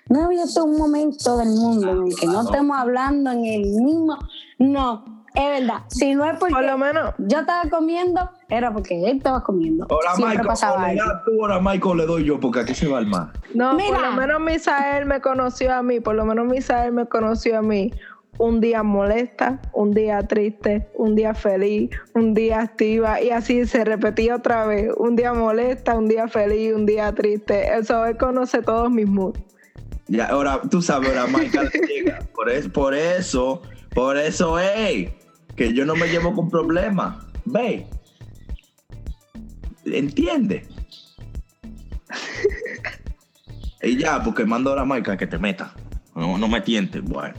[0.08, 4.16] no había un momento del mundo en el que no estemos hablando en el mismo.
[4.58, 5.82] No, es verdad.
[5.88, 9.86] Si no es porque Por lo menos, yo estaba comiendo, era porque él estaba comiendo.
[9.90, 10.86] Ahora Siempre Michael, pasaba
[11.24, 13.32] tú, ahora Michael le doy yo, porque aquí se va al mar.
[13.54, 14.10] no, por Mira.
[14.10, 17.92] lo menos Misael me conoció a mí, por lo menos Misael me conoció a mí.
[18.40, 23.84] Un día molesta, un día triste, un día feliz, un día activa y así se
[23.84, 24.92] repetía otra vez.
[24.96, 27.74] Un día molesta, un día feliz, un día triste.
[27.76, 29.40] Eso él conoce todos mis moods.
[30.06, 32.20] Ya, ahora tú sabes, ahora Michael llega.
[32.32, 33.62] Por eso, por eso,
[33.92, 35.17] por eso, ey,
[35.58, 37.16] que yo no me llevo con problemas.
[37.44, 37.86] Ve.
[39.84, 40.66] ¿Entiende?
[43.82, 45.74] y ya, porque mando a Michael que te meta.
[46.14, 47.02] No, no me tientes.
[47.02, 47.34] Bueno,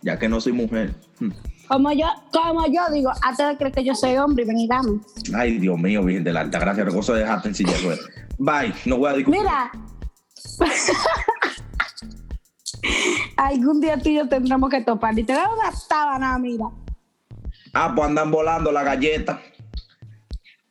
[0.00, 0.94] ya que no soy mujer.
[1.20, 1.30] Hmm.
[1.68, 5.00] Como yo, como yo digo, antes de creer que yo soy hombre, ven y dame.
[5.36, 7.98] Ay, Dios mío, Virgen de la Alta Gracia, recoso de dejaste en silla de.
[8.38, 9.42] Bye, no voy a discutir.
[9.42, 9.70] Mira.
[13.36, 15.18] Algún día tú y yo tendremos que topar.
[15.18, 16.70] Y te da una sábana, mira.
[17.74, 19.40] Ah, pues andan volando la galleta.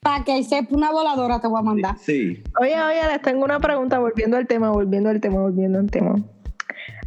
[0.01, 1.97] Para que sepa una voladora te voy a mandar.
[1.99, 2.41] Sí.
[2.61, 6.15] Oye, oye, les tengo una pregunta, volviendo al tema, volviendo al tema, volviendo al tema.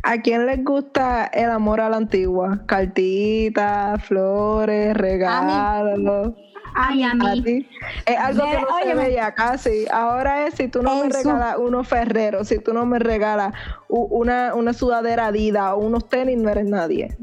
[0.03, 2.61] ¿A quién les gusta el amor a la antigua?
[2.67, 6.33] Cartitas, flores, regalos.
[6.75, 7.43] Ay, a A mí.
[7.43, 7.69] ti.
[8.07, 8.95] Es algo que no se óyeme.
[9.09, 9.87] veía casi.
[9.91, 13.53] Ahora es si tú no me regalas unos ferreros, si tú no me regalas
[13.89, 17.17] una, una sudadera Adidas o unos tenis, no eres nadie.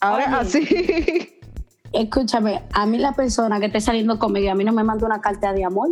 [0.00, 0.38] Ahora es Oye.
[0.64, 1.34] así.
[1.92, 5.06] Escúchame, a mí la persona que esté saliendo conmigo y a mí no me manda
[5.06, 5.90] una carta de amor,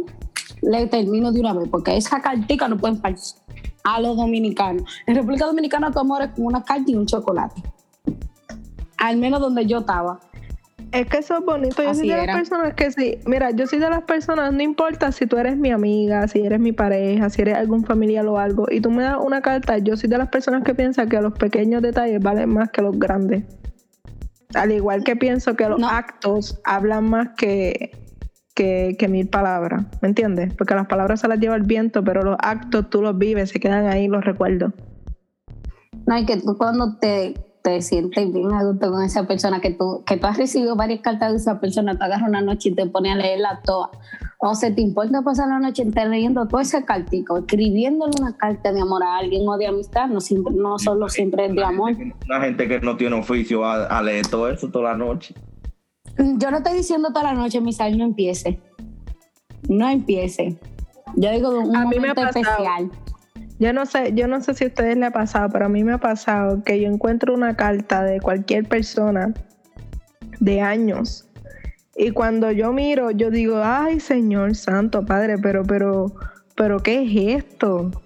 [0.63, 3.47] le termino de una vez, porque esa cartica no pueden faltar
[3.85, 4.83] a los dominicanos.
[5.07, 7.63] En República Dominicana tu amor es como una carta y un chocolate.
[8.99, 10.19] Al menos donde yo estaba.
[10.93, 11.83] Es que eso es bonito.
[11.83, 12.27] Yo Así soy de era.
[12.27, 13.19] las personas que sí.
[13.27, 16.59] Mira, yo soy de las personas, no importa si tú eres mi amiga, si eres
[16.59, 19.97] mi pareja, si eres algún familiar o algo, y tú me das una carta, yo
[19.97, 23.45] soy de las personas que piensan que los pequeños detalles valen más que los grandes.
[24.55, 25.89] Al igual que pienso que los No.
[25.89, 27.91] actos hablan más que,
[28.55, 29.85] que, que mil palabras.
[30.01, 30.55] ¿Me entiendes?
[30.55, 33.61] Porque las palabras se las lleva el viento, pero los actos tú los vives, se
[33.61, 34.73] quedan ahí los recuerdos.
[36.07, 37.35] No, y que tú cuando te,
[37.67, 41.01] te sientes bien a gusto con esa persona, que tú, que tú has recibido varias
[41.01, 43.91] cartas de esa persona, te agarras una noche y te pones a leerla toda.
[44.39, 48.73] O se te importa pasar la noche entera leyendo todo ese cartico, escribiéndole una carta
[48.73, 51.97] de amor a alguien o de amistad, no, siempre, no solo siempre es de amor.
[52.27, 55.35] Una gente que no tiene oficio a, a leer todo eso toda la noche.
[56.19, 58.61] Yo no estoy diciendo toda la noche, Misael, no empiece.
[59.69, 60.57] No empiece.
[61.17, 62.45] Yo digo de un A mí me ha momento pasado.
[62.45, 62.91] especial.
[63.59, 65.83] Yo no sé, yo no sé si a ustedes les ha pasado, pero a mí
[65.83, 69.33] me ha pasado que yo encuentro una carta de cualquier persona
[70.41, 71.27] de años
[71.99, 76.13] y cuando yo miro, yo digo, ay Señor Santo Padre, pero, pero,
[76.55, 77.91] pero ¿qué es esto?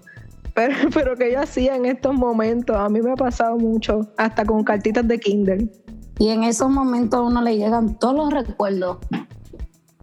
[0.53, 4.43] Pero, pero que yo hacía en estos momentos, a mí me ha pasado mucho, hasta
[4.43, 5.71] con cartitas de Kindle.
[6.19, 8.97] Y en esos momentos a uno le llegan todos los recuerdos.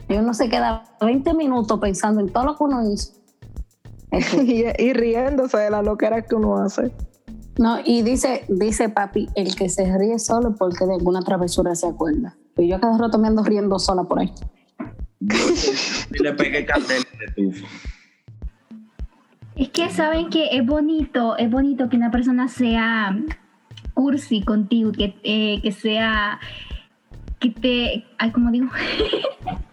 [0.09, 3.13] Y uno se queda 20 minutos pensando en todo lo que uno hizo.
[4.43, 6.93] Y, y riéndose de la loquera que uno hace.
[7.59, 11.87] no, y dice, dice papi, el que se ríe solo porque de alguna travesura se
[11.87, 12.37] acuerda.
[12.57, 14.33] Y yo cada rato me ando riendo sola por ahí.
[15.21, 17.67] Y le pegué candela de estufa.
[19.57, 23.17] Es que saben que es bonito, es bonito que una persona sea
[23.93, 26.39] cursi contigo, que, eh, que sea,
[27.41, 28.69] que te, ay, como digo,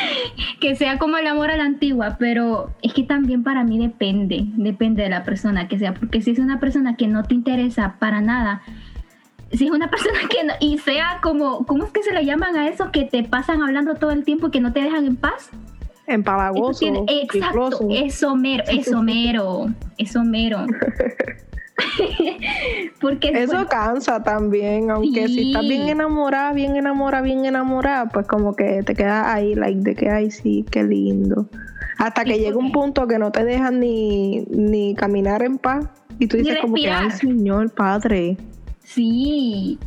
[0.60, 4.44] que sea como el amor a la antigua, pero es que también para mí depende,
[4.56, 7.96] depende de la persona que sea, porque si es una persona que no te interesa
[7.98, 8.62] para nada,
[9.52, 12.56] si es una persona que no, y sea como, ¿cómo es que se le llaman
[12.56, 15.16] a esos que te pasan hablando todo el tiempo y que no te dejan en
[15.16, 15.50] paz?
[16.08, 19.66] Empalagoso, tiene- exacto, eso mero, eso mero,
[19.98, 20.64] eso mero.
[23.00, 28.26] Porque Eso bueno, cansa también, aunque si estás bien enamorada, bien enamorada, bien enamorada, pues
[28.26, 31.48] como que te quedas ahí, like, de que, ay, sí, qué lindo.
[31.98, 35.86] Hasta que llega un punto que no te dejan ni, ni caminar en paz
[36.18, 38.36] y tú Ni dices como que, ay, señor, padre.
[38.82, 39.78] sí.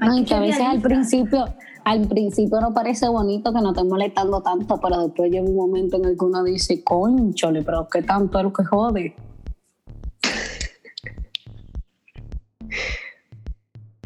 [0.00, 1.44] No, y que a veces al principio,
[1.84, 5.96] al principio no parece bonito que no esté molestando tanto, pero después llega un momento
[5.96, 9.16] en el que uno dice, conchole, pero qué tanto es lo que jode.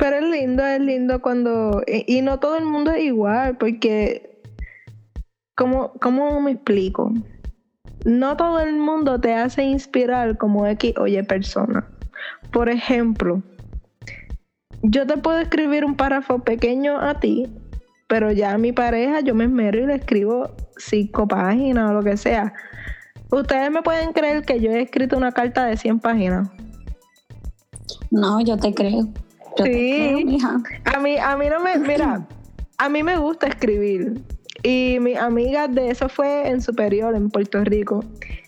[0.03, 1.81] Pero es lindo, es lindo cuando...
[1.87, 4.43] Y, y no todo el mundo es igual, porque...
[5.55, 7.13] ¿Cómo, ¿Cómo me explico?
[8.05, 11.87] No todo el mundo te hace inspirar como X oye persona.
[12.51, 13.45] Por ejemplo,
[14.83, 17.47] yo te puedo escribir un párrafo pequeño a ti,
[18.09, 22.03] pero ya a mi pareja yo me esmero y le escribo cinco páginas o lo
[22.03, 22.53] que sea.
[23.31, 26.51] Ustedes me pueden creer que yo he escrito una carta de 100 páginas.
[28.11, 29.07] No, yo te creo.
[29.57, 30.39] Yo Sí.
[30.39, 30.63] creo.
[30.97, 32.27] A mí, a mí no me, mira,
[32.79, 34.23] a mí me gusta escribir.
[34.63, 38.05] Y mis amigas de eso fue en superior, en Puerto Rico.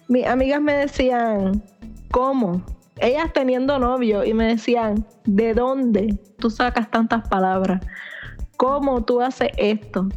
[0.08, 1.62] Mis amigas me decían,
[2.10, 2.62] ¿cómo?
[2.98, 7.84] Ellas teniendo novio y me decían, ¿de dónde tú sacas tantas palabras?
[8.56, 10.08] ¿Cómo tú haces esto?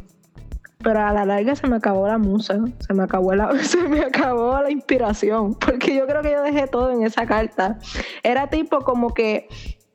[0.84, 4.00] Pero a la larga se me acabó la musa, se me acabó la, se me
[4.00, 7.78] acabó la inspiración, porque yo creo que yo dejé todo en esa carta.
[8.22, 9.48] Era tipo como que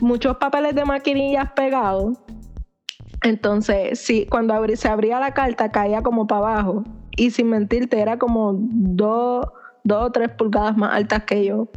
[0.03, 2.17] muchos papeles de maquinillas pegados.
[3.23, 6.83] Entonces, sí, cuando se abría la carta caía como para abajo.
[7.15, 9.45] Y sin mentirte, era como dos,
[9.83, 11.69] dos o tres pulgadas más altas que yo.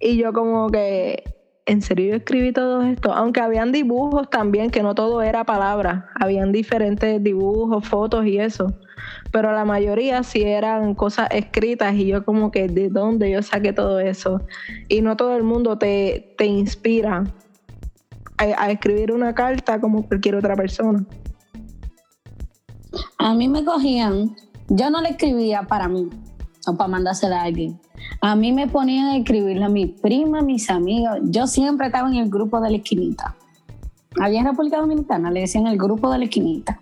[0.00, 1.24] Y yo como que,
[1.64, 3.12] ¿en serio yo escribí todo esto?
[3.12, 8.66] Aunque habían dibujos también, que no todo era palabra, habían diferentes dibujos, fotos y eso.
[9.32, 13.72] Pero la mayoría sí eran cosas escritas y yo como que de dónde yo saqué
[13.72, 14.40] todo eso.
[14.88, 17.24] Y no todo el mundo te, te inspira
[18.38, 21.04] a, escribir una carta como cualquier otra persona.
[23.18, 24.36] A mí me cogían,
[24.68, 26.08] yo no le escribía para mí
[26.66, 27.80] o para mandársela a alguien.
[28.20, 31.18] A mí me ponían a escribirle a mi prima, a mis amigos.
[31.24, 33.34] Yo siempre estaba en el grupo de la esquinita.
[34.20, 36.80] Allá en República Dominicana le decían el grupo de la esquinita.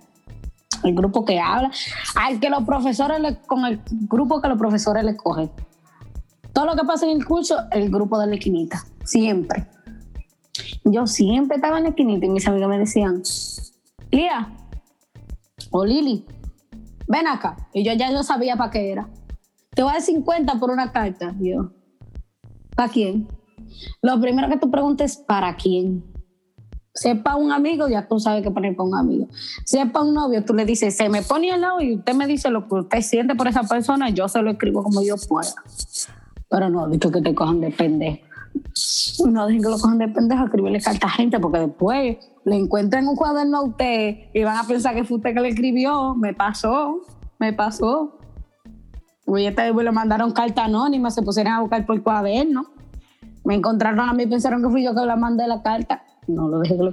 [0.84, 1.70] El grupo que habla,
[2.14, 5.50] al que los profesores, con el grupo que los profesores le cogen.
[6.52, 8.84] Todo lo que pasa en el curso, el grupo de la esquinita.
[9.04, 9.66] Siempre.
[10.84, 13.22] Yo siempre estaba en la esquinita y mis amigos me decían,
[14.10, 14.52] Lía
[15.70, 16.24] o Lili,
[17.08, 17.56] ven acá.
[17.72, 19.08] Y yo ya yo sabía para qué era.
[19.70, 21.34] Te voy a dar 50 por una carta.
[21.40, 21.72] Y yo,
[22.76, 23.26] ¿para quién?
[24.02, 26.04] Lo primero que tú preguntes, ¿para quién?
[26.94, 29.28] Sepa un amigo, ya tú sabes qué poner para un amigo.
[29.64, 32.50] Sepa un novio, tú le dices, se me pone al lado y usted me dice
[32.50, 35.52] lo que usted siente por esa persona, yo se lo escribo como yo pueda.
[36.48, 38.22] Pero no, visto que te cojan de pendejo.
[39.26, 43.08] No dejen que lo cojan de pendejo, escribirle carta a gente, porque después le encuentran
[43.08, 46.14] un cuaderno a usted y van a pensar que fue usted que le escribió.
[46.14, 47.00] Me pasó,
[47.40, 48.18] me pasó.
[49.26, 52.66] Oye, este le mandaron carta anónima, se pusieron a buscar por cuaderno.
[53.44, 56.04] Me encontraron a mí, pensaron que fui yo que le mandé la carta.
[56.26, 56.92] No lo dejé que lo.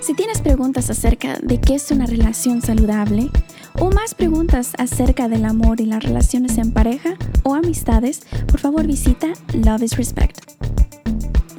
[0.00, 3.30] Si tienes preguntas acerca de qué es una relación saludable,
[3.80, 7.14] o más preguntas acerca del amor y las relaciones en pareja
[7.44, 10.40] o amistades, por favor visita Love is Respect.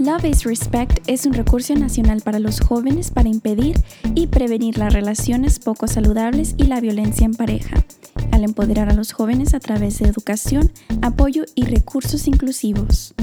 [0.03, 3.77] Love is Respect es un recurso nacional para los jóvenes para impedir
[4.15, 7.85] y prevenir las relaciones poco saludables y la violencia en pareja,
[8.33, 13.13] al empoderar a los jóvenes a través de educación, apoyo y recursos inclusivos.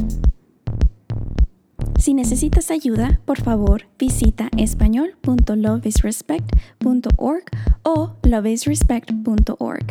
[1.99, 7.45] Si necesitas ayuda, por favor visita español.loveisrespect.org
[7.83, 9.87] o loveisrespect.org.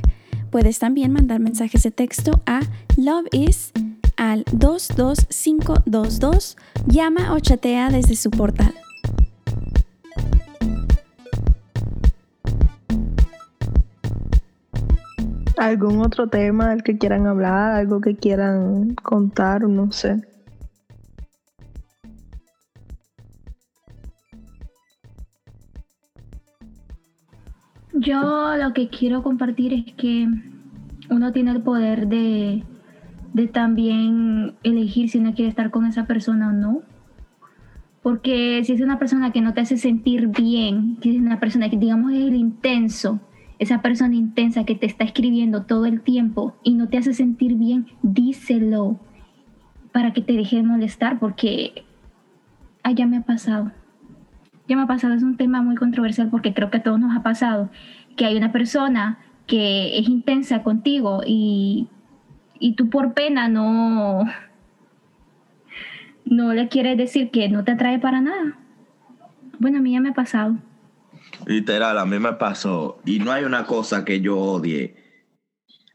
[0.49, 2.61] Puedes también mandar mensajes de texto a
[2.97, 3.73] loveis
[4.19, 6.57] al 22522,
[6.87, 8.73] llama o chatea desde su portal.
[15.57, 17.75] ¿Algún otro tema del que quieran hablar?
[17.75, 19.63] ¿Algo que quieran contar?
[19.63, 20.17] No sé.
[27.93, 30.27] Yo lo que quiero compartir es que
[31.09, 32.65] uno tiene el poder de,
[33.33, 36.81] de también elegir si uno quiere estar con esa persona o no.
[38.01, 41.69] Porque si es una persona que no te hace sentir bien, que es una persona
[41.69, 43.19] que digamos es el intenso,
[43.59, 47.55] esa persona intensa que te está escribiendo todo el tiempo y no te hace sentir
[47.55, 48.99] bien, díselo
[49.91, 51.83] para que te deje de molestar porque
[52.83, 53.71] ah, ya me ha pasado.
[54.67, 57.15] Ya me ha pasado, es un tema muy controversial porque creo que a todos nos
[57.17, 57.69] ha pasado
[58.15, 59.17] que hay una persona
[59.47, 61.87] que es intensa contigo y,
[62.59, 64.23] y tú por pena no,
[66.25, 68.57] no le quieres decir que no te atrae para nada.
[69.57, 70.57] Bueno, a mí ya me ha pasado.
[71.45, 72.99] Literal, a mí me pasó.
[73.05, 74.95] Y no hay una cosa que yo odie.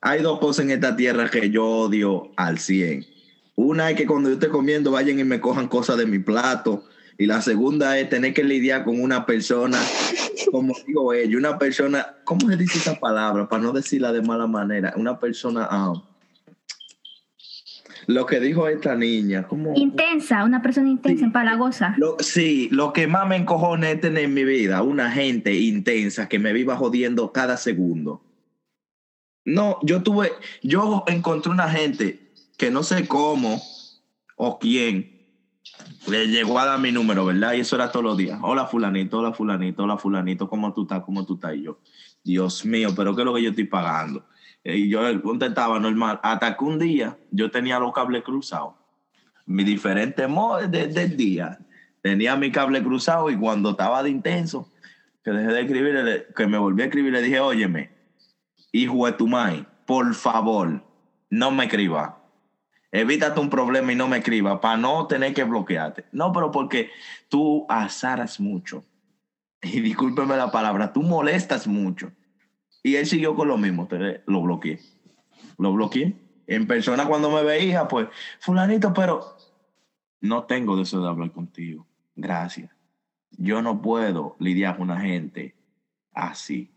[0.00, 3.06] Hay dos cosas en esta tierra que yo odio al 100.
[3.56, 6.84] Una es que cuando yo esté comiendo vayan y me cojan cosas de mi plato.
[7.16, 9.78] Y la segunda es tener que lidiar con una persona,
[10.50, 13.48] como digo ellos, una persona, ¿cómo se dice esa palabra?
[13.48, 14.92] Para no decirla de mala manera.
[14.96, 15.68] Una persona...
[15.70, 15.92] ah,
[18.06, 19.72] lo que dijo esta niña, como...
[19.76, 21.24] Intensa, una persona intensa, Sí.
[21.24, 21.94] empalagosa.
[21.98, 26.28] Lo- sí, lo que más me encojona es tener en mi vida una gente intensa
[26.28, 28.22] que me viva jodiendo cada segundo.
[29.44, 30.32] No, yo tuve,
[30.62, 33.60] yo encontré una gente que no sé cómo
[34.36, 35.12] o quién
[36.08, 37.52] le llegó a dar mi número, ¿verdad?
[37.54, 38.38] Y eso era todos los días.
[38.42, 41.02] Hola fulanito, hola fulanito, hola fulanito, ¿cómo tú estás?
[41.04, 41.54] ¿Cómo tú estás?
[41.56, 41.78] Y yo,
[42.22, 44.24] Dios mío, pero ¿qué es lo que yo estoy pagando?
[44.64, 46.18] Y yo contestaba normal.
[46.22, 48.74] Hasta que un día yo tenía los cables cruzados
[49.46, 51.58] mi diferente modo de- del día.
[52.00, 54.70] Tenía mi cable cruzado y cuando estaba de intenso,
[55.22, 57.90] que dejé de escribir, que me volví a escribir, le dije, óyeme,
[58.72, 60.82] hijo de tu madre, por favor,
[61.30, 62.20] no me escriba.
[62.92, 66.04] Evítate un problema y no me escriba para no tener que bloquearte.
[66.12, 66.90] No, pero porque
[67.28, 68.84] tú azaras mucho.
[69.62, 72.12] Y discúlpeme la palabra, tú molestas mucho.
[72.84, 73.88] Y él siguió con lo mismo,
[74.26, 74.78] lo bloqueé.
[75.56, 76.14] Lo bloqueé.
[76.46, 78.08] En persona cuando me veía, pues,
[78.40, 79.38] fulanito, pero
[80.20, 81.86] no tengo deseo de hablar contigo.
[82.14, 82.70] Gracias.
[83.30, 85.56] Yo no puedo lidiar con una gente
[86.12, 86.70] así.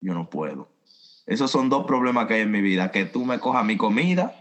[0.00, 0.68] yo no puedo.
[1.26, 4.34] Esos son dos problemas que hay en mi vida, que tú me cojas mi comida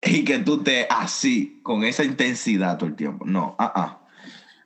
[0.00, 3.26] y que tú te así, con esa intensidad todo el tiempo.
[3.26, 4.06] No, ah, ah,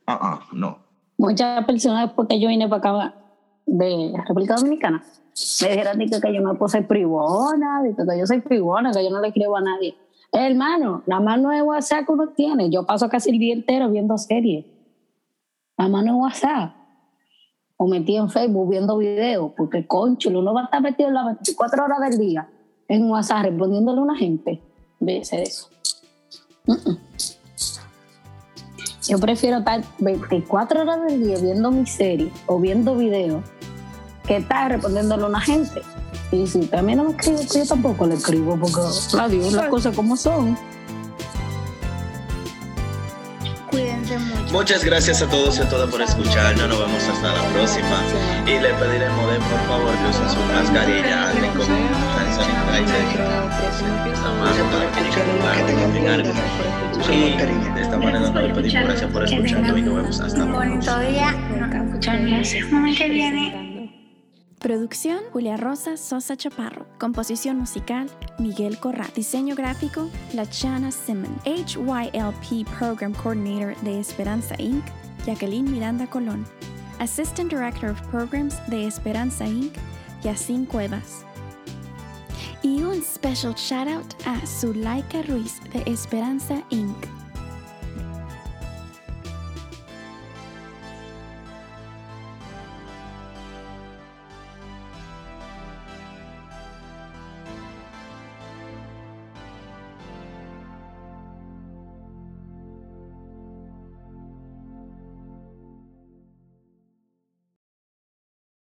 [0.07, 0.79] ah, ah, no.
[1.17, 3.20] Muchas personas después que yo vine para acá
[3.71, 5.03] de República Dominicana,
[5.63, 9.29] me dijeron que, yo me puse privona, que yo soy privona, que yo no le
[9.29, 9.95] escribo a nadie.
[10.33, 14.19] Hermano, la mano de WhatsApp que uno tiene, yo paso casi el día entero viendo
[14.19, 14.67] series.
[15.77, 16.73] La mano de WhatsApp.
[17.77, 21.85] O metí en Facebook viendo videos, porque concho, uno va a estar metido las 24
[21.85, 22.49] horas del día
[22.89, 24.61] en WhatsApp respondiéndole a una gente.
[25.23, 25.71] Ser eso.
[29.09, 33.43] Yo prefiero estar 24 horas del día viendo mi serie o viendo videos
[34.31, 35.83] que estar respondiéndole a una gente.
[36.31, 38.81] Y si también no me escribe, pues yo tampoco le escribo porque
[39.17, 40.57] la digo las cosas como son.
[43.71, 44.53] Cuídense mucho.
[44.53, 46.69] Muchas gracias a todos y a todas por escucharnos.
[46.69, 48.05] Nos vemos hasta la próxima.
[48.47, 51.67] Y le pediremos de por favor que usen su mascarilla, anden con
[57.13, 57.37] Y
[57.75, 58.85] de esta manera nos despedimos.
[58.85, 60.95] Gracias por escucharnos y nos vemos hasta la próxima.
[60.95, 61.33] Bonito día.
[61.91, 62.67] Muchas gracias.
[62.69, 63.70] Semana que viene.
[64.61, 66.87] Producción Julia Rosa Sosa Chaparro.
[66.99, 69.11] Composición musical Miguel Corral.
[69.15, 71.35] Diseño gráfico Lachana Simon.
[71.47, 74.85] HYLP Program Coordinator de Esperanza Inc.
[75.25, 76.45] Jacqueline Miranda Colón.
[76.99, 79.73] Assistant Director of Programs de Esperanza Inc.
[80.23, 81.25] Yacine Cuevas.
[82.63, 87.20] Y un special shout out a Zulaika Ruiz de Esperanza Inc.